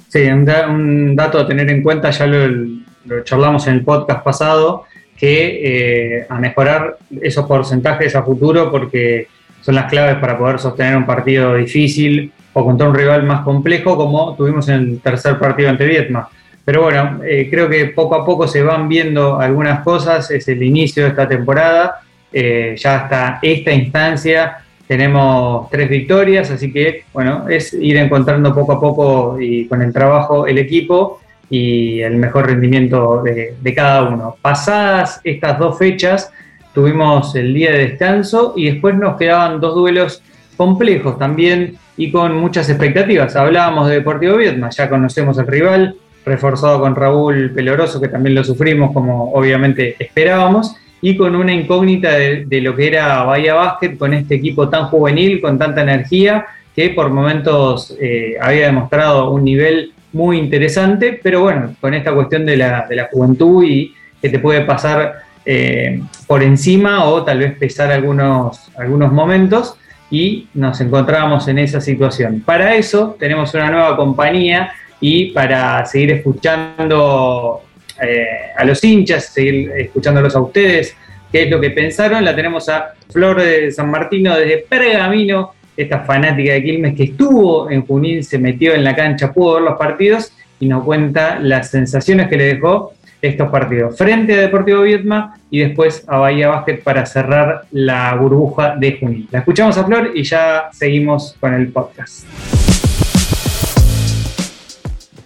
Sí, 0.09 0.23
un, 0.23 1.15
dato 1.15 1.39
a 1.39 1.47
tener 1.47 1.69
en 1.69 1.83
cuenta, 1.83 2.09
ya 2.09 2.25
lo, 2.25 3.23
charlamos 3.23 3.67
en 3.67 3.75
el 3.75 3.83
podcast 3.83 4.23
pasado, 4.23 4.85
que 5.15 6.19
eh, 6.21 6.25
a 6.29 6.39
mejorar 6.39 6.97
esos 7.21 7.45
porcentajes 7.45 8.15
a 8.15 8.23
futuro 8.23 8.71
porque 8.71 9.27
son 9.61 9.75
las 9.75 9.89
claves 9.89 10.15
para 10.15 10.37
poder 10.37 10.59
sostener 10.59 10.95
un 10.95 11.05
partido 11.05 11.55
difícil 11.55 12.31
o 12.53 12.63
contra 12.63 12.87
un 12.87 12.95
rival 12.95 13.23
más 13.23 13.41
complejo 13.41 13.97
como 13.97 14.35
tuvimos 14.35 14.69
en 14.69 14.75
el 14.75 14.99
tercer 15.01 15.37
partido 15.37 15.69
ante 15.69 15.85
Vietnam. 15.85 16.23
Pero 16.63 16.83
bueno, 16.83 17.19
eh, 17.23 17.47
creo 17.49 17.69
que 17.69 17.87
poco 17.87 18.15
a 18.15 18.25
poco 18.25 18.47
se 18.47 18.63
van 18.63 18.87
viendo 18.87 19.39
algunas 19.39 19.83
cosas, 19.83 20.31
es 20.31 20.47
el 20.47 20.63
inicio 20.63 21.03
de 21.03 21.09
esta 21.09 21.27
temporada 21.27 22.01
eh, 22.31 22.75
ya 22.77 22.95
hasta 22.97 23.39
esta 23.41 23.71
instancia 23.71 24.57
tenemos 24.89 25.69
tres 25.69 25.87
victorias, 25.87 26.49
así 26.49 26.73
que 26.73 27.03
bueno, 27.13 27.47
es 27.47 27.73
ir 27.73 27.97
encontrando 27.97 28.55
poco 28.55 28.73
a 28.73 28.79
poco 28.79 29.37
y 29.39 29.67
con 29.67 29.83
el 29.83 29.93
trabajo 29.93 30.47
el 30.47 30.57
equipo 30.57 31.19
y 31.49 32.01
el 32.01 32.15
mejor 32.15 32.47
rendimiento 32.47 33.21
de, 33.23 33.73
cada 33.75 34.09
uno. 34.09 34.35
Pasadas 34.41 35.21
estas 35.23 35.59
dos 35.59 35.77
fechas, 35.77 36.31
tuvimos 36.73 37.35
el 37.35 37.53
día 37.53 37.71
de 37.71 37.89
descanso 37.89 38.53
y 38.55 38.71
después 38.71 38.95
nos 38.95 39.15
quedaban 39.17 39.59
dos 39.59 39.75
duelos 39.75 40.23
complejos 40.57 41.19
también 41.19 41.77
y 41.95 42.11
con 42.11 42.35
muchas 42.37 42.69
expectativas. 42.69 43.35
Hablábamos 43.35 43.89
de 43.89 43.95
Deportivo 43.95 44.37
Vietma, 44.37 44.69
ya 44.69 44.89
conocemos 44.89 45.37
el 45.37 45.45
rival, 45.47 45.95
reforzado 46.25 46.79
con 46.79 46.95
Raúl 46.95 47.51
Peloroso, 47.53 48.01
que 48.01 48.07
también 48.07 48.35
lo 48.35 48.43
sufrimos 48.43 48.91
como 48.91 49.31
obviamente 49.33 49.95
esperábamos, 49.99 50.75
y 51.01 51.15
con 51.15 51.35
una 51.35 51.53
incógnita 51.53 52.11
de, 52.11 52.61
lo 52.61 52.75
que 52.75 52.87
era 52.87 53.23
Bahía 53.23 53.53
Basket, 53.53 53.97
con 53.97 54.13
este 54.13 54.35
equipo 54.35 54.69
tan 54.69 54.85
juvenil, 54.85 55.41
con 55.41 55.57
tanta 55.57 55.81
energía, 55.81 56.45
que 56.75 56.89
por 56.91 57.09
momentos 57.09 57.95
eh, 57.99 58.35
había 58.41 58.67
demostrado 58.67 59.31
un 59.31 59.43
nivel 59.43 59.93
muy 60.11 60.37
interesante, 60.37 61.19
pero 61.21 61.41
bueno, 61.41 61.75
con 61.79 61.93
esta 61.93 62.13
cuestión 62.13 62.45
de 62.45 62.57
la, 62.57 62.85
de 62.87 62.95
la 62.95 63.09
juventud 63.11 63.63
y 63.63 63.93
que 64.21 64.29
te 64.29 64.39
puede 64.39 64.61
pasar 64.61 65.23
eh, 65.45 66.01
por 66.27 66.43
encima 66.43 67.05
o 67.05 67.23
tal 67.23 67.39
vez 67.39 67.57
pesar 67.57 67.91
algunos, 67.91 68.69
algunos 68.77 69.11
momentos 69.11 69.75
y 70.11 70.47
nos 70.53 70.81
encontrábamos 70.81 71.47
en 71.47 71.59
esa 71.59 71.79
situación. 71.79 72.41
Para 72.45 72.75
eso 72.75 73.15
tenemos 73.19 73.53
una 73.53 73.71
nueva 73.71 73.95
compañía 73.95 74.71
y 74.99 75.31
para 75.31 75.85
seguir 75.85 76.11
escuchando 76.11 77.61
eh, 78.01 78.25
a 78.55 78.63
los 78.65 78.83
hinchas, 78.83 79.25
seguir 79.25 79.71
escuchándolos 79.77 80.35
a 80.35 80.39
ustedes, 80.41 80.95
qué 81.31 81.43
es 81.43 81.49
lo 81.49 81.59
que 81.59 81.71
pensaron, 81.71 82.23
la 82.25 82.35
tenemos 82.35 82.69
a 82.69 82.93
Flor 83.11 83.41
de 83.41 83.71
San 83.71 83.89
Martino 83.89 84.35
desde 84.35 84.65
Pergamino, 84.67 85.53
esta 85.75 85.99
fanática 86.01 86.53
de 86.53 86.63
Quilmes 86.63 86.95
que 86.95 87.03
estuvo 87.03 87.69
en 87.69 87.85
Junín, 87.85 88.23
se 88.23 88.37
metió 88.37 88.73
en 88.73 88.83
la 88.83 88.95
cancha, 88.95 89.31
pudo 89.31 89.55
ver 89.55 89.63
los 89.63 89.77
partidos 89.77 90.33
y 90.59 90.67
nos 90.67 90.83
cuenta 90.83 91.39
las 91.39 91.71
sensaciones 91.71 92.27
que 92.27 92.37
le 92.37 92.55
dejó 92.55 92.93
estos 93.21 93.49
partidos 93.49 93.97
frente 93.97 94.33
a 94.33 94.41
Deportivo 94.41 94.81
Vietma 94.81 95.37
y 95.49 95.59
después 95.59 96.03
a 96.07 96.17
Bahía 96.17 96.49
Básquet 96.49 96.83
para 96.83 97.05
cerrar 97.05 97.65
la 97.71 98.13
burbuja 98.15 98.75
de 98.75 98.97
Junín. 98.99 99.27
La 99.31 99.39
escuchamos 99.39 99.77
a 99.77 99.85
Flor 99.85 100.11
y 100.15 100.23
ya 100.23 100.69
seguimos 100.71 101.35
con 101.39 101.53
el 101.53 101.67
podcast. 101.69 102.25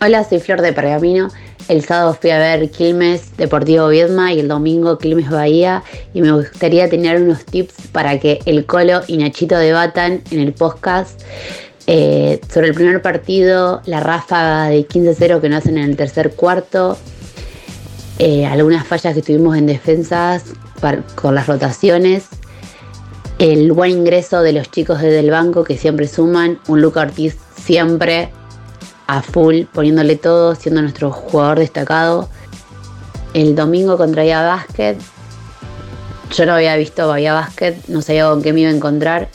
Hola, 0.01 0.23
soy 0.23 0.39
Flor 0.39 0.61
de 0.61 0.73
Pergamino. 0.73 1.29
El 1.69 1.83
sábado 1.85 2.17
fui 2.19 2.29
a 2.29 2.39
ver 2.39 2.69
Quilmes 2.69 3.37
Deportivo 3.37 3.87
Viedma 3.87 4.33
y 4.33 4.39
el 4.39 4.49
domingo 4.49 4.97
Quilmes 4.97 5.29
Bahía 5.29 5.83
y 6.13 6.21
me 6.21 6.31
gustaría 6.31 6.89
tener 6.89 7.21
unos 7.21 7.45
tips 7.45 7.87
para 7.91 8.19
que 8.19 8.39
el 8.45 8.65
Colo 8.65 9.01
y 9.07 9.17
Nachito 9.17 9.57
debatan 9.57 10.21
en 10.31 10.39
el 10.41 10.53
podcast 10.53 11.21
eh, 11.87 12.41
sobre 12.51 12.67
el 12.67 12.73
primer 12.73 13.01
partido, 13.01 13.81
la 13.85 14.01
ráfaga 14.01 14.67
de 14.67 14.87
15-0 14.87 15.41
que 15.41 15.49
nos 15.49 15.59
hacen 15.59 15.77
en 15.77 15.89
el 15.89 15.97
tercer 15.97 16.31
cuarto, 16.31 16.97
eh, 18.19 18.45
algunas 18.45 18.85
fallas 18.85 19.15
que 19.15 19.21
tuvimos 19.21 19.57
en 19.57 19.65
defensas 19.65 20.43
con 21.15 21.35
las 21.35 21.47
rotaciones, 21.47 22.25
el 23.39 23.71
buen 23.71 23.91
ingreso 23.91 24.41
de 24.41 24.51
los 24.51 24.69
chicos 24.69 25.01
desde 25.01 25.19
el 25.19 25.31
banco 25.31 25.63
que 25.63 25.77
siempre 25.77 26.07
suman, 26.07 26.59
un 26.67 26.81
Luca 26.81 27.01
Ortiz 27.01 27.37
siempre 27.55 28.31
a 29.07 29.21
full, 29.21 29.63
poniéndole 29.71 30.15
todo, 30.15 30.55
siendo 30.55 30.81
nuestro 30.81 31.11
jugador 31.11 31.59
destacado. 31.59 32.29
El 33.33 33.55
domingo 33.55 33.97
contra 33.97 34.23
Bahía 34.23 34.43
Basket, 34.43 34.97
yo 36.35 36.45
no 36.45 36.53
había 36.53 36.75
visto 36.75 37.07
Bahía 37.07 37.33
Basket, 37.33 37.75
no 37.87 38.01
sabía 38.01 38.29
con 38.29 38.41
qué 38.41 38.53
me 38.53 38.61
iba 38.61 38.69
a 38.69 38.73
encontrar 38.73 39.29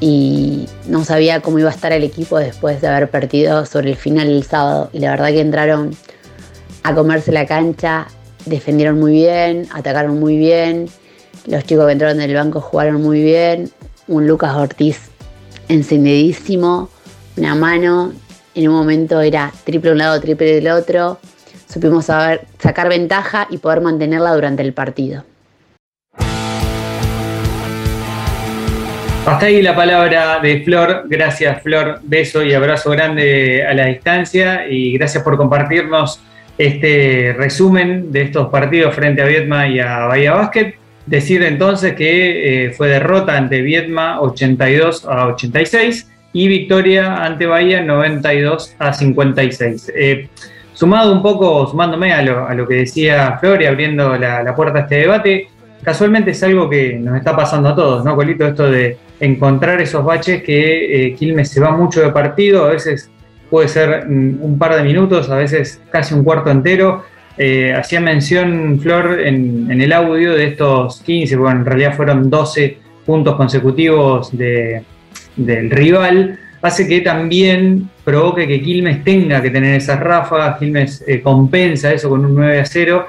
y 0.00 0.66
no 0.88 1.04
sabía 1.04 1.40
cómo 1.40 1.58
iba 1.58 1.70
a 1.70 1.72
estar 1.72 1.92
el 1.92 2.02
equipo 2.02 2.38
después 2.38 2.80
de 2.80 2.88
haber 2.88 3.10
perdido 3.10 3.64
sobre 3.66 3.90
el 3.90 3.96
final 3.96 4.28
el 4.28 4.42
sábado. 4.42 4.90
Y 4.92 4.98
la 4.98 5.10
verdad 5.10 5.28
que 5.28 5.40
entraron 5.40 5.94
a 6.82 6.94
comerse 6.94 7.30
la 7.32 7.46
cancha, 7.46 8.08
defendieron 8.44 8.98
muy 8.98 9.12
bien, 9.12 9.68
atacaron 9.72 10.18
muy 10.18 10.36
bien, 10.36 10.88
los 11.46 11.64
chicos 11.64 11.86
que 11.86 11.92
entraron 11.92 12.18
del 12.18 12.34
banco 12.34 12.60
jugaron 12.60 13.02
muy 13.02 13.22
bien, 13.22 13.70
un 14.08 14.26
Lucas 14.26 14.54
Ortiz 14.56 14.98
encendidísimo, 15.68 16.88
una 17.36 17.54
mano 17.54 18.12
en 18.54 18.68
un 18.68 18.74
momento 18.74 19.20
era 19.20 19.52
triple 19.64 19.92
un 19.92 19.98
lado, 19.98 20.20
triple 20.20 20.54
del 20.54 20.68
otro. 20.68 21.18
Supimos 21.68 22.06
saber, 22.06 22.42
sacar 22.58 22.88
ventaja 22.88 23.46
y 23.50 23.58
poder 23.58 23.80
mantenerla 23.80 24.34
durante 24.34 24.62
el 24.62 24.72
partido. 24.72 25.24
Hasta 29.24 29.46
ahí 29.46 29.62
la 29.62 29.74
palabra 29.74 30.40
de 30.40 30.62
Flor. 30.64 31.04
Gracias, 31.06 31.62
Flor. 31.62 32.00
Beso 32.02 32.42
y 32.42 32.52
abrazo 32.52 32.90
grande 32.90 33.64
a 33.64 33.72
la 33.72 33.86
distancia 33.86 34.66
y 34.68 34.92
gracias 34.94 35.22
por 35.22 35.36
compartirnos 35.36 36.20
este 36.58 37.32
resumen 37.38 38.12
de 38.12 38.22
estos 38.22 38.48
partidos 38.48 38.94
frente 38.94 39.22
a 39.22 39.26
Vietma 39.26 39.68
y 39.68 39.78
a 39.78 40.06
Bahía 40.06 40.32
Basket. 40.32 40.74
Decir 41.06 41.42
entonces 41.44 41.94
que 41.94 42.66
eh, 42.66 42.70
fue 42.72 42.88
derrota 42.88 43.36
ante 43.36 43.62
Vietma 43.62 44.20
82 44.20 45.04
a 45.06 45.28
86 45.28 46.11
y 46.32 46.48
victoria 46.48 47.22
ante 47.24 47.46
Bahía 47.46 47.82
92 47.82 48.74
a 48.78 48.92
56. 48.92 49.92
Eh, 49.94 50.28
sumado 50.72 51.12
un 51.12 51.22
poco, 51.22 51.66
sumándome 51.66 52.12
a 52.12 52.22
lo, 52.22 52.46
a 52.46 52.54
lo 52.54 52.66
que 52.66 52.76
decía 52.76 53.36
Flori, 53.38 53.66
abriendo 53.66 54.16
la, 54.16 54.54
puerta 54.56 54.78
a 54.78 54.82
este 54.82 54.96
debate, 54.96 55.48
casualmente 55.82 56.30
es 56.30 56.42
algo 56.42 56.68
que 56.70 56.94
nos 56.94 57.16
está 57.16 57.36
pasando 57.36 57.68
a 57.68 57.74
todos, 57.74 58.04
¿no, 58.04 58.16
Colito? 58.16 58.46
Esto 58.46 58.70
de 58.70 58.96
encontrar 59.20 59.80
esos 59.80 60.04
baches 60.04 60.42
que 60.42 61.08
eh, 61.08 61.14
Quilmes 61.14 61.50
se 61.50 61.60
va 61.60 61.70
mucho 61.70 62.00
de 62.00 62.10
partido, 62.10 62.64
a 62.64 62.70
veces 62.70 63.10
puede 63.50 63.68
ser 63.68 64.06
mm, 64.08 64.42
un 64.42 64.58
par 64.58 64.74
de 64.74 64.82
minutos, 64.82 65.28
a 65.28 65.36
veces 65.36 65.80
casi 65.90 66.14
un 66.14 66.24
cuarto 66.24 66.50
entero. 66.50 67.04
Eh, 67.38 67.72
hacía 67.72 68.00
mención 68.00 68.78
Flor 68.80 69.20
en, 69.20 69.70
en, 69.70 69.80
el 69.80 69.92
audio 69.92 70.34
de 70.34 70.48
estos 70.48 71.00
15, 71.02 71.36
bueno, 71.36 71.60
en 71.60 71.66
realidad 71.66 71.94
fueron 71.94 72.28
12 72.28 72.76
puntos 73.06 73.36
consecutivos 73.36 74.36
de, 74.36 74.82
del 75.36 75.70
rival, 75.70 76.38
hace 76.62 76.86
que 76.86 77.00
también 77.00 77.90
provoque 78.04 78.46
que 78.46 78.62
Quilmes 78.62 79.04
tenga 79.04 79.42
que 79.42 79.50
tener 79.50 79.74
esas 79.74 80.00
ráfagas, 80.00 80.58
Quilmes 80.58 81.04
eh, 81.06 81.20
compensa 81.20 81.92
eso 81.92 82.08
con 82.08 82.24
un 82.24 82.34
9 82.34 82.60
a 82.60 82.64
0. 82.64 83.06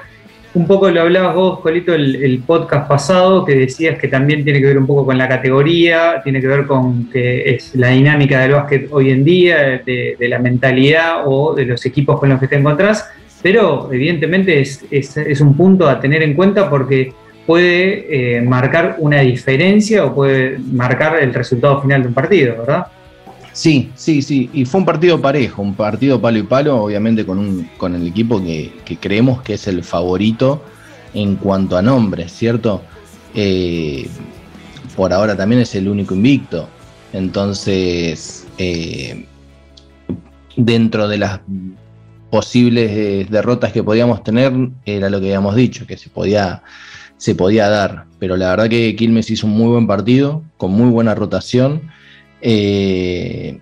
Un 0.54 0.68
poco 0.68 0.88
lo 0.88 1.00
hablabas 1.00 1.34
vos, 1.34 1.60
Colito, 1.60 1.92
el, 1.94 2.42
podcast 2.46 2.88
pasado, 2.88 3.44
que 3.44 3.56
decías 3.56 3.98
que 3.98 4.06
también 4.06 4.44
tiene 4.44 4.60
que 4.60 4.66
ver 4.66 4.78
un 4.78 4.86
poco 4.86 5.06
con 5.06 5.18
la 5.18 5.28
categoría, 5.28 6.20
tiene 6.22 6.40
que 6.40 6.46
ver 6.46 6.66
con 6.66 7.10
que 7.10 7.54
es 7.54 7.74
la 7.74 7.88
dinámica 7.88 8.40
del 8.40 8.52
básquet 8.52 8.86
hoy 8.92 9.10
en 9.10 9.24
día, 9.24 9.82
de, 9.84 10.16
la 10.20 10.38
mentalidad 10.38 11.24
o 11.26 11.54
de 11.54 11.64
los 11.64 11.84
equipos 11.86 12.20
con 12.20 12.28
los 12.28 12.38
que 12.38 12.46
te 12.46 12.54
encontrás, 12.54 13.04
pero 13.42 13.92
evidentemente 13.92 14.60
es, 14.60 14.84
es 14.92 15.40
un 15.40 15.56
punto 15.56 15.88
a 15.88 16.00
tener 16.00 16.22
en 16.22 16.34
cuenta 16.34 16.70
porque 16.70 17.12
puede 17.46 18.38
eh, 18.38 18.42
marcar 18.42 18.96
una 18.98 19.20
diferencia 19.20 20.04
o 20.04 20.14
puede 20.14 20.58
marcar 20.58 21.20
el 21.20 21.34
resultado 21.34 21.82
final 21.82 22.02
de 22.02 22.08
un 22.08 22.14
partido, 22.14 22.56
¿verdad? 22.58 22.86
Sí, 23.52 23.90
sí, 23.94 24.22
sí. 24.22 24.50
Y 24.52 24.64
fue 24.64 24.80
un 24.80 24.86
partido 24.86 25.20
parejo, 25.20 25.62
un 25.62 25.74
partido 25.74 26.20
palo 26.20 26.38
y 26.38 26.42
palo, 26.42 26.82
obviamente 26.82 27.24
con, 27.24 27.38
un, 27.38 27.70
con 27.76 27.94
el 27.94 28.06
equipo 28.06 28.42
que, 28.42 28.72
creemos 29.00 29.42
que 29.42 29.54
es 29.54 29.68
el 29.68 29.84
favorito 29.84 30.64
en 31.12 31.36
cuanto 31.36 31.76
a 31.76 31.82
nombres, 31.82 32.32
¿cierto? 32.32 32.82
Eh, 33.34 34.08
por 34.96 35.12
ahora 35.12 35.36
también 35.36 35.60
es 35.60 35.74
el 35.74 35.88
único 35.88 36.14
invicto. 36.14 36.68
Entonces, 37.12 38.46
eh, 38.58 39.24
dentro 40.56 41.06
de 41.06 41.18
las 41.18 41.40
posibles 42.30 43.30
derrotas 43.30 43.72
que 43.72 43.84
podíamos 43.84 44.24
tener, 44.24 44.52
era 44.84 45.08
lo 45.08 45.20
que 45.20 45.26
habíamos 45.26 45.54
dicho, 45.54 45.86
que 45.86 45.96
se 45.96 46.08
podía 46.08 46.64
se 47.16 47.34
podía 47.34 47.68
dar. 47.68 48.06
Pero 48.18 48.36
la 48.36 48.50
verdad 48.50 48.68
que 48.68 48.96
Quilmes 48.96 49.30
hizo 49.30 49.46
un 49.46 49.54
muy 49.54 49.68
buen 49.68 49.86
partido, 49.86 50.42
con 50.56 50.72
muy 50.72 50.90
buena 50.90 51.14
rotación. 51.14 51.90
Eh, 52.40 53.60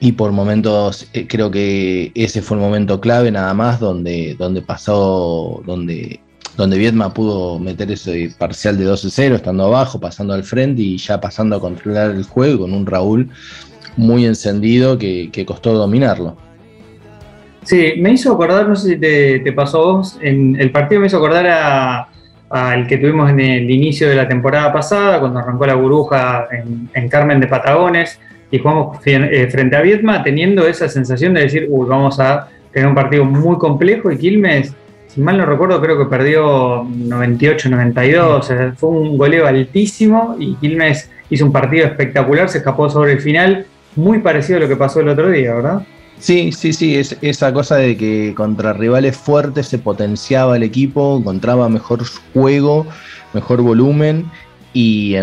y 0.00 0.12
por 0.12 0.32
momentos 0.32 1.08
eh, 1.12 1.26
creo 1.28 1.50
que 1.50 2.10
ese 2.14 2.40
fue 2.40 2.56
el 2.56 2.62
momento 2.62 3.00
clave 3.00 3.30
nada 3.30 3.52
más 3.52 3.78
donde, 3.80 4.34
donde 4.38 4.62
pasó, 4.62 5.62
donde, 5.66 6.20
donde 6.56 6.78
Vietma 6.78 7.12
pudo 7.12 7.58
meter 7.58 7.90
ese 7.92 8.34
parcial 8.38 8.78
de 8.78 8.86
12-0, 8.86 9.34
estando 9.34 9.66
abajo, 9.66 10.00
pasando 10.00 10.32
al 10.32 10.42
frente 10.42 10.80
y 10.80 10.96
ya 10.96 11.20
pasando 11.20 11.56
a 11.56 11.60
controlar 11.60 12.12
el 12.12 12.24
juego 12.24 12.60
con 12.60 12.72
un 12.72 12.86
Raúl 12.86 13.28
muy 13.96 14.24
encendido 14.24 14.96
que, 14.96 15.44
costó 15.46 15.74
dominarlo. 15.74 16.36
Sí, 17.64 17.92
me 17.98 18.12
hizo 18.12 18.32
acordar, 18.32 18.66
no 18.66 18.74
sé 18.74 18.94
si 18.94 18.96
te, 18.96 19.40
te 19.40 19.52
pasó 19.52 19.82
a 19.82 19.92
vos, 19.92 20.18
en 20.22 20.58
el 20.58 20.72
partido 20.72 21.02
me 21.02 21.08
hizo 21.08 21.18
acordar 21.18 21.46
a, 21.46 22.08
al 22.50 22.88
que 22.88 22.98
tuvimos 22.98 23.30
en 23.30 23.40
el 23.40 23.70
inicio 23.70 24.08
de 24.08 24.16
la 24.16 24.26
temporada 24.28 24.72
pasada, 24.72 25.20
cuando 25.20 25.38
arrancó 25.38 25.66
la 25.66 25.74
burbuja 25.74 26.48
en, 26.92 27.08
Carmen 27.08 27.40
de 27.40 27.46
Patagones 27.46 28.20
y 28.50 28.58
jugamos 28.58 28.98
eh, 29.06 29.48
frente 29.50 29.76
a 29.76 29.80
Vietma, 29.80 30.22
teniendo 30.24 30.66
esa 30.66 30.88
sensación 30.88 31.32
de 31.32 31.42
decir, 31.42 31.66
uy, 31.70 31.86
vamos 31.88 32.18
a 32.18 32.48
tener 32.72 32.88
un 32.88 32.94
partido 32.94 33.24
muy 33.24 33.56
complejo 33.56 34.10
y 34.10 34.18
Quilmes, 34.18 34.74
si 35.06 35.20
mal 35.20 35.38
no 35.38 35.46
recuerdo, 35.46 35.80
creo 35.80 35.96
que 35.96 36.06
perdió 36.06 36.82
98-92, 36.84 38.74
fue 38.74 38.90
un 38.90 39.16
goleo 39.16 39.46
altísimo 39.46 40.36
y 40.38 40.56
Quilmes 40.56 41.08
hizo 41.30 41.44
un 41.44 41.52
partido 41.52 41.86
espectacular, 41.86 42.48
se 42.48 42.58
escapó 42.58 42.90
sobre 42.90 43.12
el 43.12 43.20
final, 43.20 43.66
muy 43.94 44.18
parecido 44.18 44.58
a 44.58 44.60
lo 44.62 44.68
que 44.68 44.76
pasó 44.76 45.00
el 45.00 45.08
otro 45.08 45.30
día, 45.30 45.54
¿verdad? 45.54 45.82
Sí, 46.20 46.52
sí, 46.52 46.74
sí, 46.74 46.96
es 46.96 47.16
esa 47.22 47.52
cosa 47.52 47.76
de 47.76 47.96
que 47.96 48.34
contra 48.36 48.74
rivales 48.74 49.16
fuertes 49.16 49.68
se 49.68 49.78
potenciaba 49.78 50.56
el 50.56 50.62
equipo, 50.62 51.16
encontraba 51.18 51.68
mejor 51.70 52.04
juego, 52.34 52.86
mejor 53.32 53.62
volumen 53.62 54.30
y 54.74 55.14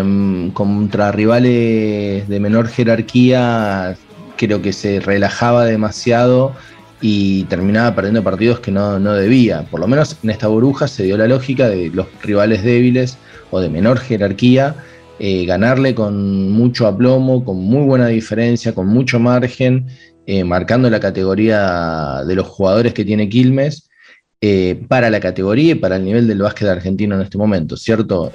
contra 0.52 1.12
rivales 1.12 2.28
de 2.28 2.40
menor 2.40 2.68
jerarquía 2.68 3.96
creo 4.36 4.60
que 4.60 4.72
se 4.72 5.00
relajaba 5.00 5.64
demasiado 5.64 6.52
y 7.00 7.44
terminaba 7.44 7.94
perdiendo 7.94 8.24
partidos 8.24 8.58
que 8.58 8.72
no, 8.72 8.98
debía. 8.98 9.62
Por 9.70 9.80
lo 9.80 9.86
menos 9.86 10.16
en 10.22 10.30
esta 10.30 10.48
burbuja 10.48 10.88
se 10.88 11.04
dio 11.04 11.16
la 11.16 11.28
lógica 11.28 11.68
de 11.68 11.90
los 11.90 12.06
rivales 12.22 12.64
débiles 12.64 13.18
o 13.50 13.60
de 13.60 13.68
menor 13.68 13.98
jerarquía, 13.98 14.74
eh, 15.20 15.44
ganarle 15.46 15.94
con 15.94 16.50
mucho 16.50 16.86
aplomo, 16.86 17.44
con 17.44 17.56
muy 17.56 17.84
buena 17.84 18.08
diferencia, 18.08 18.74
con 18.74 18.88
mucho 18.88 19.20
margen, 19.20 19.86
eh, 20.28 20.44
marcando 20.44 20.88
la 20.90 21.00
categoría 21.00 22.22
de 22.26 22.34
los 22.34 22.46
jugadores 22.46 22.92
que 22.92 23.04
tiene 23.04 23.28
Quilmes. 23.28 23.88
Eh, 24.40 24.80
para 24.86 25.10
la 25.10 25.18
categoría 25.18 25.72
y 25.72 25.74
para 25.74 25.96
el 25.96 26.04
nivel 26.04 26.28
del 26.28 26.42
básquet 26.42 26.68
argentino 26.68 27.16
en 27.16 27.22
este 27.22 27.36
momento, 27.36 27.76
¿cierto? 27.76 28.30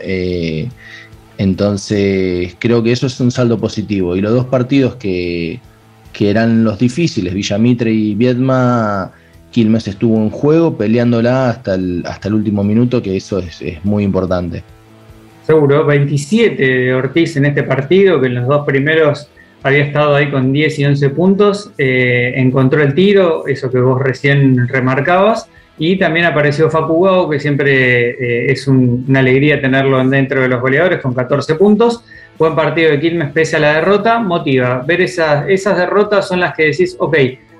entonces, 1.38 2.58
creo 2.60 2.84
que 2.84 2.92
eso 2.92 3.08
es 3.08 3.18
un 3.22 3.32
saldo 3.32 3.58
positivo. 3.58 4.18
Y 4.18 4.22
los 4.22 4.34
dos 4.34 4.46
partidos 4.48 4.96
que, 4.96 5.62
que 6.12 6.30
eran 6.30 6.64
los 6.66 6.78
difíciles, 6.78 7.34
Villamitre 7.34 7.92
y 7.92 8.16
Viedma, 8.16 9.14
Quilmes 9.54 9.88
estuvo 9.88 10.18
en 10.18 10.30
juego 10.30 10.78
peleándola 10.78 11.50
hasta 11.50 11.76
el, 11.76 12.04
hasta 12.06 12.28
el 12.28 12.34
último 12.34 12.64
minuto, 12.64 13.02
que 13.02 13.16
eso 13.16 13.40
es, 13.40 13.62
muy 13.84 14.04
importante. 14.04 14.64
Seguro, 15.46 15.86
27 15.86 16.62
de 16.62 16.94
Ortiz 16.94 17.38
en 17.38 17.46
este 17.46 17.64
partido, 17.64 18.20
que 18.20 18.28
en 18.28 18.36
los 18.36 18.48
dos 18.48 18.66
primeros 18.66 19.30
había 19.64 19.86
estado 19.86 20.16
ahí 20.16 20.30
con 20.30 20.52
10 20.54 20.80
y 20.80 20.86
11 20.86 21.10
puntos, 21.12 21.72
eh, 21.78 22.34
encontró 22.36 22.84
el 22.84 22.94
tiro, 22.94 23.48
eso 23.48 23.72
que 23.72 23.80
vos 23.80 24.02
recién 24.02 24.68
remarcabas, 24.68 25.50
y 25.80 25.98
también 25.98 26.26
apareció 26.26 26.70
Facu 26.70 27.30
que 27.32 27.40
siempre 27.40 28.12
eh, 28.12 28.52
es 28.52 28.68
una 28.68 29.20
alegría 29.20 29.60
tenerlo 29.60 30.08
dentro 30.08 30.42
de 30.42 30.48
los 30.48 30.62
goleadores 30.62 31.02
con 31.02 31.14
14 31.14 31.56
puntos 31.56 32.04
buen 32.38 32.56
partido 32.56 32.92
de 32.92 33.00
Quilmes 33.00 33.32
pese 33.32 33.58
a 33.58 33.60
la 33.60 33.74
derrota, 33.76 34.20
motiva. 34.20 34.84
Ver 34.86 35.02
esas, 35.02 35.48
esas 35.48 35.78
derrotas 35.78 36.28
son 36.28 36.40
las 36.40 36.54
que 36.54 36.66
decís, 36.66 36.96
ok, 37.00 37.18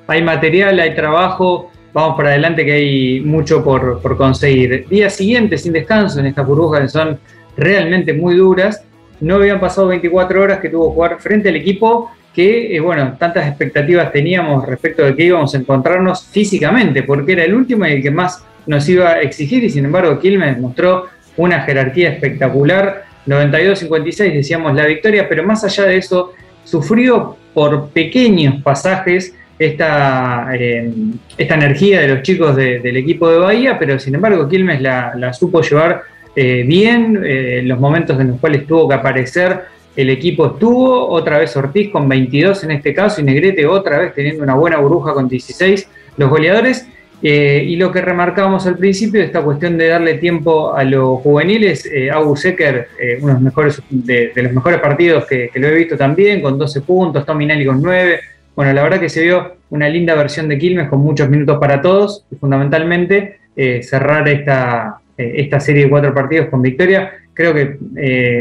hay 0.08 0.22
material, 0.22 0.80
hay 0.80 0.96
trabajo, 0.96 1.72
vamos 1.94 2.18
para 2.18 2.30
adelante 2.30 2.66
que 2.66 2.74
hay 2.74 3.22
mucho 3.22 3.64
por, 3.64 4.02
conseguir. 4.18 4.88
Día 4.88 5.10
siguiente 5.10 5.58
sin 5.58 5.74
descanso 5.74 6.20
en 6.20 6.28
estas 6.28 6.46
burbujas 6.46 6.82
que 6.82 6.90
son 6.90 7.20
realmente 7.56 8.14
muy 8.14 8.36
duras. 8.36 8.84
No 9.24 9.36
habían 9.36 9.60
pasado 9.60 9.88
24 9.88 10.42
horas 10.42 10.60
que 10.60 10.70
tuvo 10.70 10.90
que 10.90 10.96
jugar 10.96 11.18
frente 11.20 11.50
al 11.50 11.56
equipo 11.56 12.12
que, 12.34 12.76
eh, 12.76 12.80
bueno, 12.80 13.16
tantas 13.18 13.48
expectativas 13.48 14.12
teníamos 14.12 14.66
respecto 14.66 15.04
de 15.04 15.16
que 15.16 15.24
íbamos 15.24 15.54
a 15.54 15.58
encontrarnos 15.58 16.26
físicamente, 16.28 17.04
porque 17.04 17.34
era 17.34 17.44
el 17.44 17.54
último 17.54 17.86
y 17.86 17.94
el 17.94 18.02
que 18.02 18.12
más 18.12 18.44
nos 18.66 18.88
iba 18.90 19.10
a 19.12 19.22
exigir 19.22 19.64
y 19.64 19.70
sin 19.70 19.86
embargo 19.86 20.20
Quilmes 20.20 20.60
mostró 20.60 21.08
una 21.38 21.62
jerarquía 21.62 22.10
espectacular. 22.10 23.06
92-56 23.26 24.34
decíamos 24.34 24.76
la 24.76 24.86
victoria, 24.86 25.30
pero 25.30 25.44
más 25.44 25.64
allá 25.64 25.86
de 25.86 25.98
eso, 25.98 26.34
sufrió 26.66 27.38
por 27.54 27.90
pequeños 27.90 28.62
pasajes 28.62 29.34
esta, 29.58 30.50
eh, 30.54 30.92
esta 31.38 31.56
energía 31.56 32.02
de 32.02 32.08
los 32.08 32.24
chicos 32.24 32.56
del 32.56 32.98
equipo 32.98 33.30
de 33.30 33.38
Bahía, 33.38 33.80
pero 33.80 34.00
sin 34.00 34.16
embargo 34.16 34.50
Quilmes 34.50 34.82
la, 34.82 35.32
supo 35.34 35.62
llevar 35.62 36.02
eh, 36.36 36.64
bien, 36.66 37.22
eh, 37.24 37.62
los 37.64 37.80
momentos 37.80 38.20
en 38.20 38.30
los 38.30 38.40
cuales 38.40 38.66
tuvo 38.66 38.88
que 38.88 38.96
aparecer 38.96 39.62
el 39.96 40.10
equipo 40.10 40.48
estuvo, 40.48 41.08
otra 41.08 41.38
vez 41.38 41.56
Ortiz 41.56 41.92
con 41.92 42.10
22 42.10 42.64
en 42.64 42.72
este 42.72 42.94
caso 42.94 43.22
y 43.22 43.24
Negrete 43.24 43.66
otra 43.68 44.00
vez 44.00 44.14
teniendo 44.16 44.44
una 44.44 44.56
buena 44.56 44.78
burbuja 44.78 45.14
con 45.14 45.28
16 45.28 45.88
los 46.18 46.30
goleadores 46.30 46.88
eh, 47.26 47.64
y 47.66 47.78
lo 47.78 47.90
que 47.90 48.02
remarcábamos 48.02 48.68
al 48.68 48.78
principio, 48.78 49.22
esta 49.22 49.42
cuestión 49.42 49.78
de 49.78 49.88
darle 49.88 50.16
tiempo 50.16 50.76
a 50.76 50.84
los 50.84 51.22
juveniles, 51.22 51.86
eh, 51.86 52.12
Abu 52.12 52.36
Secker, 52.36 52.90
eh, 53.00 53.18
uno 53.22 53.28
de 53.28 53.34
los 53.36 53.42
mejores, 53.42 53.82
de, 53.90 54.34
los 54.36 54.52
mejores 54.52 54.82
partidos 54.82 55.26
que, 55.26 55.50
lo 55.56 55.68
he 55.68 55.74
visto 55.74 55.96
también, 55.96 56.42
con 56.42 56.58
12 56.60 56.82
puntos, 56.82 57.26
Tommy 57.26 57.46
Nelly 57.46 57.66
con 57.66 57.82
9. 57.82 58.20
Bueno, 58.58 58.74
la 58.74 58.84
verdad 58.84 59.00
que 59.00 59.08
se 59.08 59.24
vio 59.24 59.56
una 59.70 59.88
linda 59.88 60.16
versión 60.16 60.50
de 60.50 60.60
Quilmes 60.60 60.90
con 60.90 61.00
muchos 61.00 61.30
minutos 61.30 61.60
para 61.62 61.82
todos 61.82 62.26
y 62.30 62.36
fundamentalmente 62.36 63.40
cerrar 63.84 64.28
esta, 64.28 64.98
esta 65.18 65.60
serie 65.60 65.84
de 65.84 65.90
cuatro 65.90 66.14
partidos 66.14 66.48
con 66.50 66.62
victoria. 66.62 67.12
Creo 67.34 67.54
que 67.54 67.78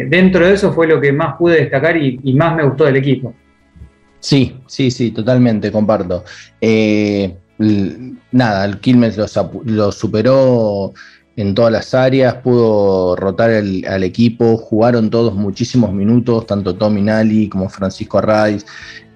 dentro 0.08 0.46
de 0.46 0.54
eso 0.54 0.72
fue 0.72 0.87
lo 0.87 1.00
que 1.00 1.12
más 1.12 1.37
pude 1.37 1.61
destacar 1.61 1.96
y, 1.96 2.18
más 2.35 2.56
me 2.56 2.64
gustó 2.64 2.85
del 2.85 2.96
equipo. 2.96 3.35
Sí, 4.20 4.56
sí, 4.66 4.90
sí, 4.90 5.11
totalmente, 5.11 5.72
comparto 5.72 6.24
nada, 8.32 8.64
el 8.64 8.80
Quilmes 8.80 9.16
lo, 9.64 9.92
superó 9.92 10.92
en 11.37 11.54
todas 11.54 11.72
las 11.72 11.94
áreas, 11.94 12.35
pudo 12.37 13.16
rotar 13.16 13.50
al 13.50 14.02
equipo, 14.02 14.56
jugaron 14.56 15.11
todos 15.11 15.35
muchísimos 15.35 15.92
minutos, 15.92 16.46
tanto 16.46 16.74
Tommy 16.74 17.02
Nali 17.02 17.48
como 17.48 17.68
Francisco 17.68 18.18
Arraiz, 18.18 18.66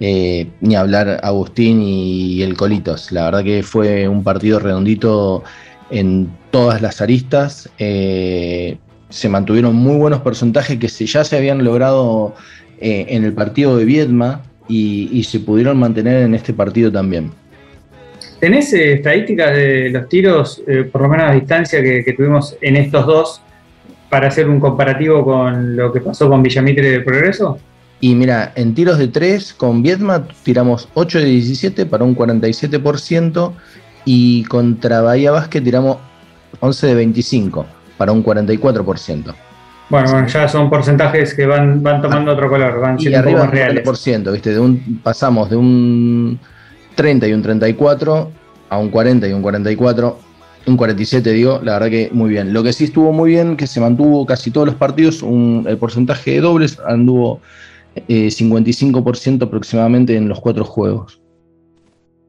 eh, 0.01 0.51
ni 0.61 0.77
hablar 0.77 1.21
Agustín 1.23 1.83
y, 1.83 2.43
el 2.43 2.57
Colitos. 2.57 3.13
La 3.13 3.25
verdad 3.25 3.45
que 3.45 3.63
fue 3.63 4.09
un 4.09 4.23
partido 4.23 4.59
redondito 4.59 5.45
en 5.91 6.29
todas 6.51 6.83
las 6.83 7.01
aristas. 7.01 7.69
Eh, 7.79 8.79
se 9.09 9.29
mantuvieron 9.29 9.75
muy 9.75 9.97
buenos 9.97 10.21
porcentajes 10.21 10.79
que 10.79 10.89
ya 10.89 11.25
se 11.25 11.37
habían 11.37 11.63
logrado 11.65 12.35
eh, 12.81 13.07
en 13.09 13.25
el 13.25 13.33
partido 13.33 13.77
de 13.77 13.85
Viedma 13.85 14.43
y 14.69 15.23
se 15.23 15.39
pudieron 15.39 15.79
mantener 15.79 16.23
en 16.23 16.35
este 16.35 16.53
partido 16.53 16.91
también. 16.91 17.31
¿Tenés 18.41 18.73
eh, 18.75 18.95
estadísticas 18.95 19.55
de 19.55 19.91
los 19.91 20.09
tiros, 20.09 20.63
por 20.93 21.03
lo 21.03 21.09
menos 21.09 21.31
a 21.31 21.33
distancia, 21.33 21.83
que, 21.83 22.15
tuvimos 22.17 22.57
en 22.61 22.77
estos 22.77 23.07
dos 23.07 23.43
para 24.11 24.29
hacer 24.29 24.49
un 24.49 24.61
comparativo 24.61 25.25
con 25.25 25.77
lo 25.77 25.93
que 25.93 26.01
pasó 26.01 26.29
con 26.29 26.43
Villamitre 26.43 26.91
de 26.91 27.01
Progreso? 27.01 27.59
Y 28.01 28.15
mira, 28.15 28.53
en 28.57 28.75
tiros 28.75 28.99
de 28.99 29.09
3 29.09 29.55
con 29.55 29.83
Vietma 29.83 30.29
tiramos 30.43 30.89
8 30.95 31.21
de 31.21 31.25
17 31.25 31.87
para 31.87 32.05
un 32.05 32.15
47% 32.15 33.53
y 34.07 34.45
contra 34.45 35.03
Bahía 35.03 35.33
Vázquez 35.33 35.63
tiramos 35.63 35.99
11 36.61 36.87
de 36.87 36.95
25 36.95 37.67
para 37.99 38.13
un 38.13 38.25
44%. 38.25 39.35
Bueno, 39.89 40.11
bueno, 40.11 40.27
ya 40.27 40.49
son 40.49 40.71
porcentajes 40.71 41.35
que 41.35 41.47
van, 41.47 41.83
van 41.83 42.01
tomando 42.01 42.33
otro 42.33 42.49
color, 42.49 42.81
van 42.81 42.99
siendo 42.99 43.19
y 43.19 43.21
arriba 43.21 43.47
reales. 43.47 43.85
¿viste? 44.33 44.53
De 44.53 44.59
un, 44.59 45.01
pasamos 45.03 45.51
de 45.51 45.57
un 45.57 46.41
30 46.95 47.29
y 47.29 47.33
un 47.33 47.43
34, 47.43 48.31
a 48.69 48.79
un 48.79 48.89
40 48.91 49.29
y 49.29 49.33
un 49.33 49.43
44, 49.43 50.19
un 50.67 50.77
47 50.77 51.33
digo, 51.33 51.61
la 51.63 51.75
verdad 51.75 51.91
que 51.91 52.11
muy 52.13 52.31
bien. 52.31 52.53
Lo 52.53 52.63
que 52.63 52.73
sí 52.73 52.85
estuvo 52.85 53.13
muy 53.13 53.31
bien, 53.31 53.57
que 53.57 53.67
se 53.67 53.81
mantuvo 53.81 54.27
casi 54.27 54.51
todos 54.51 54.67
los 54.67 54.77
partidos, 54.77 55.23
el 55.23 55.79
porcentaje 55.79 56.33
de 56.33 56.41
dobles 56.41 56.79
anduvo 56.87 57.41
55% 58.09 59.43
eh, 59.43 59.45
aproximadamente 59.45 60.17
en 60.17 60.29
los 60.29 60.41
cuatro 60.41 60.65
juegos. 60.65 61.21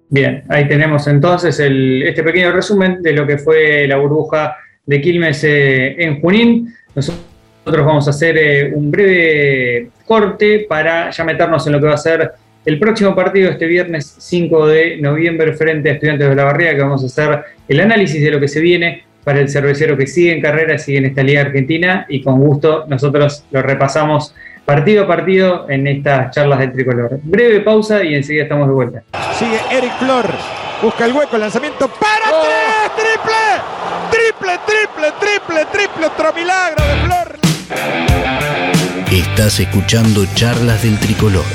Bien, 0.10 0.44
ahí 0.48 0.68
tenemos 0.68 1.06
entonces 1.08 1.60
este 1.60 2.24
pequeño 2.24 2.52
resumen 2.52 3.02
de 3.02 3.12
lo 3.12 3.28
que 3.28 3.38
fue 3.38 3.86
la 3.88 3.98
burbuja 3.98 4.56
de 4.86 5.02
Quilmes 5.02 5.44
eh, 5.44 6.02
en 6.02 6.22
Junín. 6.22 6.74
Nosotros 6.96 7.86
vamos 7.86 8.08
a 8.08 8.12
hacer 8.12 8.38
eh, 8.38 8.72
un 8.74 8.90
breve 8.90 9.90
corte 10.06 10.66
para 10.68 11.10
ya 11.10 11.24
meternos 11.26 11.68
en 11.68 11.74
lo 11.74 11.82
que 11.82 11.88
va 11.88 11.96
a 11.96 11.98
ser 11.98 12.32
el 12.66 12.80
próximo 12.80 13.14
partido 13.14 13.50
este 13.52 13.66
viernes 13.66 14.16
5 14.18 14.68
de 14.68 14.98
noviembre 14.98 15.54
frente 15.54 15.90
a 15.90 15.94
Estudiantes 15.94 16.30
de 16.30 16.36
la 16.36 16.46
Barriga, 16.46 16.76
que 16.76 16.82
vamos 16.82 17.04
a 17.04 17.08
hacer 17.08 17.44
el 17.68 17.80
análisis 17.80 18.22
de 18.22 18.32
lo 18.32 18.40
que 18.40 18.48
se 18.48 18.62
viene 18.62 19.04
para 19.26 19.42
el 19.42 19.50
cervecero 19.50 19.98
que 19.98 20.08
sigue 20.08 20.32
en 20.32 20.42
carrera, 20.42 20.78
sigue 20.78 21.00
en 21.00 21.06
esta 21.06 21.22
Liga 21.22 21.42
Argentina 21.42 22.06
y 22.08 22.22
con 22.22 22.40
gusto 22.40 22.86
nosotros 22.88 23.44
lo 23.52 23.62
repasamos 23.62 24.34
partido 24.68 25.06
a 25.06 25.08
partido 25.08 25.66
en 25.70 25.88
estas 25.88 26.32
charlas 26.32 26.60
del 26.60 26.74
tricolor. 26.74 27.22
Breve 27.24 27.62
pausa 27.62 28.04
y 28.04 28.16
enseguida 28.16 28.44
estamos 28.44 28.68
de 28.68 28.74
vuelta. 28.74 29.04
Sigue 29.40 29.62
Eric 29.72 29.98
Flor, 29.98 30.26
busca 30.82 31.06
el 31.06 31.14
hueco, 31.14 31.38
el 31.38 31.42
lanzamiento 31.42 31.88
para 31.88 32.30
¡Oh! 32.34 32.44
tres, 32.94 33.08
triple, 34.12 34.52
triple, 34.52 34.60
triple, 34.68 35.14
triple, 35.22 35.66
triple, 35.72 36.08
otro 36.08 36.34
milagro 36.34 36.84
de 36.86 36.96
Flor. 37.06 37.40
Estás 39.10 39.62
escuchando 39.62 40.26
charlas 40.36 40.84
del 40.84 41.00
tricolor 41.00 41.46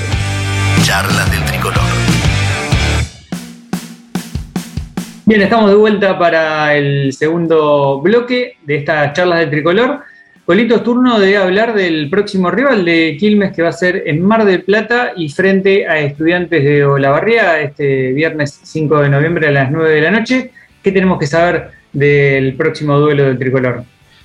Charlas 0.83 1.31
del 1.31 1.45
Tricolor. 1.45 1.83
Bien, 5.27 5.43
estamos 5.43 5.71
de 5.71 5.77
vuelta 5.77 6.19
para 6.19 6.75
el 6.75 7.13
segundo 7.13 8.01
bloque 8.01 8.57
de 8.63 8.77
estas 8.79 9.13
charlas 9.13 9.41
del 9.41 9.51
Tricolor. 9.51 10.01
Colito, 10.45 10.83
turno 10.83 11.21
de 11.21 11.37
hablar 11.37 11.73
del 11.73 12.11
próximo 12.11 12.51
rival 12.51 12.85
de 12.85 13.17
Quilmes 13.19 13.53
que 13.53 13.63
va 13.63 13.69
a 13.69 13.73
ser 13.73 14.03
en 14.07 14.21
Mar 14.21 14.45
del 14.45 14.65
Plata 14.65 15.13
y 15.17 15.29
frente 15.29 15.87
a 15.87 16.01
estudiantes 16.01 16.65
de 16.65 16.85
Olavarría 16.85 17.61
este 17.61 18.13
viernes 18.13 18.59
5 18.65 19.03
de 19.03 19.09
noviembre 19.09 19.47
a 19.47 19.53
las 19.53 19.71
9 19.71 19.91
de 19.95 20.01
la 20.01 20.11
noche. 20.11 20.51
¿Qué 20.83 20.91
tenemos 20.91 21.21
que 21.21 21.29
saber 21.29 21.71
del 21.93 22.55
próximo 22.55 22.99
duelo 22.99 23.23
del 23.23 23.39
Tricolor? 23.39 23.85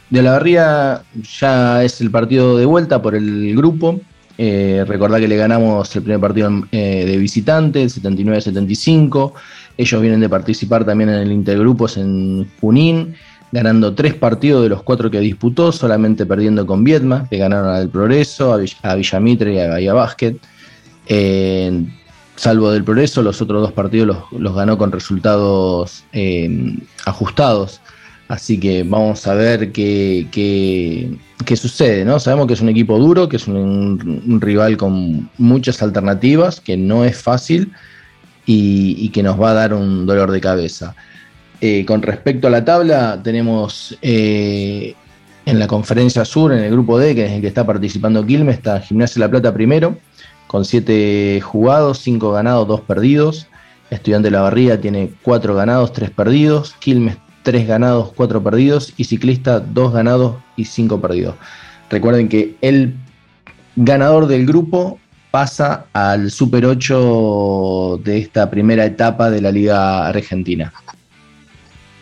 De 0.10 0.20
Olavarría 0.22 1.04
ya 1.40 1.84
es 1.84 2.02
el 2.02 2.10
partido 2.10 2.58
de 2.58 2.66
vuelta 2.66 3.00
por 3.00 3.14
el 3.14 3.56
grupo 3.56 4.02
Eh, 4.40 4.86
recordá 4.88 5.20
que 5.20 5.28
le 5.28 5.36
ganamos 5.36 5.96
el 5.96 6.04
primer 6.04 6.22
partido 6.22 6.52
eh, 6.72 7.06
de 7.08 7.18
visitante, 7.18 7.82
el 7.82 7.90
79-75. 7.90 9.34
Ellos 9.76 10.02
vienen 10.02 10.20
de 10.20 10.30
participar 10.30 10.86
también 10.86 11.10
en 11.10 11.16
el 11.16 11.32
Intergrupos 11.32 11.98
en 11.98 12.48
Junín, 12.62 13.16
ganando 13.52 13.94
tres 13.94 14.14
partidos 14.14 14.64
de 14.64 14.70
los 14.70 14.84
cuatro 14.84 15.10
que 15.10 15.20
disputó, 15.20 15.72
solamente 15.72 16.26
perdiendo 16.26 16.66
con 16.66 16.84
Vietma, 16.84 17.28
que 17.30 17.38
ganaron 17.38 17.70
al 17.70 17.90
Progreso, 17.90 18.54
a, 18.54 18.96
Villamitre 18.96 19.54
y 19.54 19.60
a 19.60 19.70
Bahía 19.70 19.94
Basket. 19.94 20.36
Eh, 21.08 21.86
salvo 22.36 22.72
del 22.72 22.84
Progreso, 22.84 23.22
los 23.22 23.42
otros 23.42 23.62
dos 23.62 23.72
partidos 23.72 24.26
los, 24.32 24.56
ganó 24.56 24.78
con 24.78 24.92
resultados 24.92 26.04
ajustados. 27.06 27.82
Así 28.28 28.60
que 28.60 28.84
vamos 28.84 29.26
a 29.26 29.34
ver 29.34 29.72
qué, 29.72 30.28
qué, 30.32 31.56
sucede, 31.56 32.04
¿no? 32.04 32.20
Sabemos 32.20 32.48
que 32.48 32.54
es 32.54 32.62
un 32.62 32.68
equipo 32.70 33.00
duro, 33.00 33.30
que 33.30 33.38
es 33.38 33.48
un, 33.48 34.40
rival 34.42 34.76
con 34.76 35.30
muchas 35.38 35.82
alternativas, 35.82 36.60
que 36.60 36.76
no 36.76 37.06
es 37.06 37.18
fácil 37.18 37.72
y, 38.46 39.10
que 39.10 39.24
nos 39.24 39.42
va 39.42 39.52
a 39.52 39.54
dar 39.54 39.74
un 39.74 40.06
dolor 40.06 40.32
de 40.32 40.42
cabeza. 40.42 40.94
Eh, 41.60 41.86
con 41.86 42.02
respecto 42.02 42.48
a 42.48 42.52
la 42.52 42.64
tabla, 42.64 43.20
tenemos 43.24 43.98
eh, 44.02 44.96
en 45.46 45.60
la 45.60 45.68
conferencia 45.68 46.24
sur, 46.24 46.54
en 46.54 46.60
el 46.60 46.72
grupo 46.72 47.00
D, 47.00 47.16
que 47.16 47.26
es 47.26 47.32
el 47.32 47.42
que 47.42 47.48
está 47.48 47.66
participando 47.66 48.26
Quilmes, 48.26 48.58
está 48.58 48.80
Gimnasia 48.80 49.20
La 49.22 49.30
Plata 49.30 49.54
primero, 49.54 49.98
con 50.46 50.66
7 50.66 51.42
jugados, 51.42 52.00
5 52.00 52.32
ganados, 52.32 52.68
2 52.68 52.82
perdidos. 52.82 53.48
Estudiante 53.90 54.30
la 54.30 54.42
Barría 54.42 54.80
tiene 54.80 55.12
4 55.24 55.56
ganados, 55.56 55.94
3 55.94 56.12
perdidos. 56.12 56.76
Quilmes 56.80 57.18
3 57.44 57.68
ganados, 57.68 58.12
4 58.16 58.44
perdidos 58.44 58.94
y 58.98 59.06
ciclista 59.06 59.60
2 59.60 59.94
ganados 59.94 60.36
y 60.58 60.66
5 60.66 61.00
perdidos. 61.00 61.36
Recuerden 61.90 62.28
que 62.28 62.56
el 62.62 62.96
ganador 63.78 64.28
del 64.28 64.46
grupo 64.46 65.00
pasa 65.32 65.86
al 65.94 66.30
Super 66.32 66.66
8 66.66 68.02
de 68.04 68.18
esta 68.18 68.50
primera 68.50 68.86
etapa 68.86 69.30
de 69.30 69.42
la 69.42 69.52
Liga 69.52 70.08
Argentina. 70.08 70.74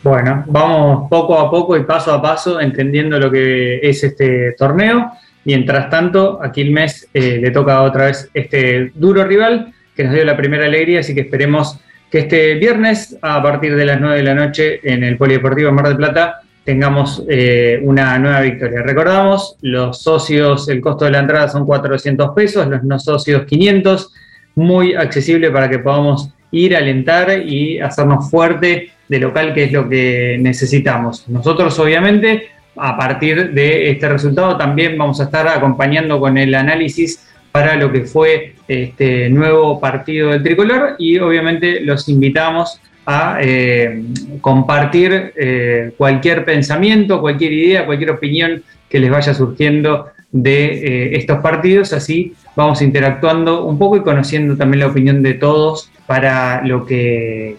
Bueno, 0.05 0.43
vamos 0.45 1.09
poco 1.09 1.39
a 1.39 1.49
poco 1.49 1.75
y 1.75 1.83
paso 1.83 2.13
a 2.13 2.21
paso 2.21 2.61
entendiendo 2.61 3.17
lo 3.17 3.31
que 3.31 3.79
es 3.81 4.03
este 4.03 4.51
torneo. 4.51 5.11
Mientras 5.45 5.89
tanto, 5.89 6.37
aquí 6.43 6.61
el 6.61 6.69
mes 6.69 7.09
eh, 7.11 7.39
le 7.41 7.49
toca 7.49 7.81
otra 7.81 8.05
vez 8.05 8.29
este 8.35 8.91
duro 8.93 9.23
rival 9.23 9.73
que 9.95 10.03
nos 10.03 10.13
dio 10.13 10.23
la 10.23 10.37
primera 10.37 10.65
alegría, 10.65 10.99
así 10.99 11.15
que 11.15 11.21
esperemos 11.21 11.79
que 12.11 12.19
este 12.19 12.53
viernes 12.53 13.17
a 13.19 13.41
partir 13.41 13.75
de 13.75 13.83
las 13.83 13.99
9 13.99 14.17
de 14.17 14.23
la 14.23 14.35
noche 14.35 14.79
en 14.83 15.03
el 15.03 15.17
Polideportivo 15.17 15.71
Mar 15.71 15.87
del 15.87 15.97
Plata 15.97 16.39
tengamos 16.63 17.23
eh, 17.27 17.79
una 17.81 18.19
nueva 18.19 18.41
victoria. 18.41 18.83
Recordamos, 18.83 19.57
los 19.63 20.03
socios, 20.03 20.69
el 20.69 20.81
costo 20.81 21.05
de 21.05 21.11
la 21.11 21.19
entrada 21.21 21.47
son 21.49 21.65
400 21.65 22.29
pesos, 22.35 22.67
los 22.67 22.83
no 22.83 22.99
socios 22.99 23.45
500, 23.45 24.13
muy 24.53 24.93
accesible 24.93 25.49
para 25.49 25.67
que 25.67 25.79
podamos 25.79 26.29
ir, 26.51 26.75
a 26.75 26.77
alentar 26.77 27.39
y 27.39 27.79
hacernos 27.79 28.29
fuerte 28.29 28.91
de 29.07 29.19
local, 29.19 29.53
que 29.53 29.65
es 29.65 29.71
lo 29.71 29.87
que 29.87 30.37
necesitamos. 30.39 31.27
Nosotros, 31.29 31.77
obviamente, 31.79 32.49
a 32.75 32.97
partir 32.97 33.51
de 33.51 33.89
este 33.91 34.09
resultado, 34.09 34.57
también 34.57 34.97
vamos 34.97 35.19
a 35.21 35.25
estar 35.25 35.47
acompañando 35.47 36.19
con 36.19 36.37
el 36.37 36.53
análisis 36.55 37.25
para 37.51 37.75
lo 37.75 37.91
que 37.91 38.01
fue 38.01 38.55
este 38.67 39.29
nuevo 39.29 39.79
partido 39.79 40.31
del 40.31 40.43
tricolor 40.43 40.95
y 40.99 41.17
obviamente 41.19 41.79
los 41.79 42.09
invitamos 42.09 42.81
a 43.05 43.37
eh, 43.39 44.03
compartir 44.41 45.33
eh, 45.37 45.91
cualquier 45.97 46.43
pensamiento, 46.43 47.21
cualquier 47.21 47.53
idea, 47.53 47.85
cualquier 47.85 48.11
opinión 48.11 48.63
que 48.89 48.99
les 48.99 49.09
vaya 49.11 49.33
surgiendo 49.33 50.07
de 50.31 50.65
eh, 50.65 51.17
estos 51.17 51.39
partidos, 51.39 51.93
así 51.93 52.33
vamos 52.55 52.81
interactuando 52.81 53.63
un 53.63 53.77
poco 53.77 53.97
y 53.97 54.01
conociendo 54.01 54.57
también 54.57 54.81
la 54.81 54.87
opinión 54.87 55.21
de 55.23 55.35
todos 55.35 55.89
para 56.07 56.61
lo 56.65 56.85
que 56.85 57.55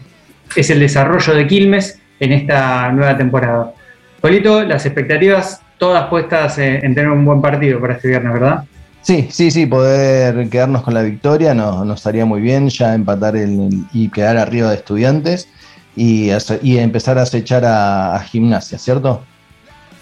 es 0.54 0.70
el 0.70 0.80
desarrollo 0.80 1.34
de 1.34 1.46
Quilmes 1.46 2.00
en 2.20 2.32
esta 2.32 2.90
nueva 2.92 3.16
temporada. 3.16 3.72
Polito, 4.20 4.62
las 4.64 4.86
expectativas 4.86 5.62
todas 5.78 6.08
puestas 6.08 6.58
en 6.58 6.94
tener 6.94 7.10
un 7.10 7.24
buen 7.24 7.42
partido 7.42 7.80
para 7.80 7.94
este 7.94 8.08
viernes, 8.08 8.32
¿verdad? 8.32 8.64
Sí, 9.02 9.28
sí, 9.30 9.50
sí, 9.50 9.66
poder 9.66 10.48
quedarnos 10.48 10.82
con 10.82 10.92
la 10.94 11.02
victoria 11.02 11.54
nos, 11.54 11.86
nos 11.86 12.04
haría 12.06 12.24
muy 12.24 12.40
bien, 12.40 12.68
ya 12.68 12.92
empatar 12.92 13.36
el, 13.36 13.68
y 13.92 14.08
quedar 14.08 14.36
arriba 14.36 14.70
de 14.70 14.76
estudiantes 14.76 15.48
y, 15.94 16.30
empezar 16.78 17.18
a 17.18 17.22
acechar 17.22 17.64
a, 17.64 18.18
gimnasia, 18.28 18.78
¿cierto? 18.78 19.24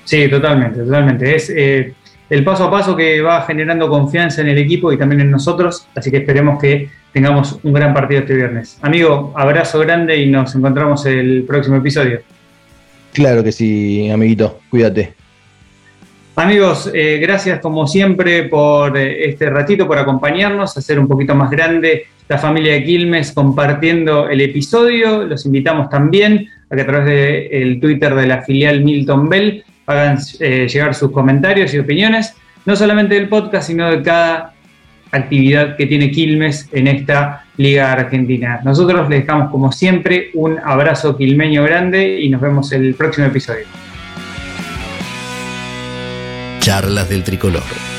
Sí, 0.04 0.28
totalmente, 0.28 0.80
totalmente. 0.80 1.37
Es 1.37 1.50
eh, 1.50 1.94
el 2.30 2.44
paso 2.44 2.64
a 2.64 2.70
paso 2.70 2.96
que 2.96 3.20
va 3.20 3.42
generando 3.42 3.88
confianza 3.88 4.40
en 4.40 4.48
el 4.48 4.59
equipo 4.59 4.92
y 4.92 4.98
también 4.98 5.20
en 5.20 5.30
nosotros, 5.30 5.87
así 5.94 6.11
que 6.11 6.18
esperemos 6.18 6.59
que 6.59 6.88
tengamos 7.14 7.61
un 7.62 7.72
gran 7.72 7.94
partido 7.94 8.20
este 8.20 8.35
viernes. 8.35 8.77
Amigo, 8.83 9.33
abrazo 9.37 9.79
grande 9.79 10.18
y 10.18 10.27
nos 10.27 10.55
encontramos 10.55 11.07
el 11.07 11.44
próximo 11.46 11.77
episodio. 11.77 12.20
Claro 13.12 13.44
que 13.44 13.53
sí, 13.53 14.11
amiguito, 14.11 14.59
cuídate. 14.68 15.14
Amigos, 16.35 16.90
eh, 16.92 17.20
gracias 17.22 17.61
como 17.61 17.87
siempre 17.87 18.48
por 18.48 18.98
eh, 18.98 19.29
este 19.29 19.48
ratito, 19.48 19.87
por 19.87 19.96
acompañarnos, 19.96 20.77
hacer 20.77 20.98
un 20.98 21.07
poquito 21.07 21.37
más 21.37 21.48
grande 21.48 22.09
la 22.29 22.38
familia 22.38 22.72
de 22.72 22.85
Quilmes 22.85 23.31
compartiendo 23.33 24.29
el 24.29 24.40
episodio. 24.40 25.24
Los 25.24 25.46
invitamos 25.46 25.88
también 25.90 26.48
a 26.68 26.74
que 26.74 26.83
a 26.83 26.87
través 26.87 27.50
del 27.50 27.79
Twitter 27.79 28.14
de 28.14 28.27
la 28.27 28.42
filial 28.42 28.83
Milton 28.83 29.29
Bell 29.29 29.64
hagan 29.87 30.18
eh, 30.40 30.66
llegar 30.66 30.94
sus 30.94 31.12
comentarios 31.12 31.72
y 31.74 31.79
opiniones, 31.79 32.35
no 32.64 32.74
solamente 32.74 33.14
del 33.14 33.29
podcast, 33.29 33.68
sino 33.68 33.90
de 33.90 34.03
cada 34.03 34.54
actividad 35.16 35.77
que 35.77 35.87
tiene 35.87 36.11
Quilmes 36.11 36.68
en 36.72 36.87
esta 36.87 37.44
Liga 37.57 37.92
Argentina. 37.92 38.61
Nosotros 38.64 39.09
les 39.09 39.20
dejamos 39.20 39.50
como 39.50 39.70
siempre 39.72 40.31
un 40.35 40.59
abrazo 40.59 41.16
quilmeño 41.16 41.62
grande 41.62 42.20
y 42.20 42.29
nos 42.29 42.40
vemos 42.40 42.72
el 42.72 42.94
próximo 42.94 43.27
episodio. 43.27 43.64
Charlas 46.61 47.09
del 47.09 47.22
Tricolor. 47.22 47.93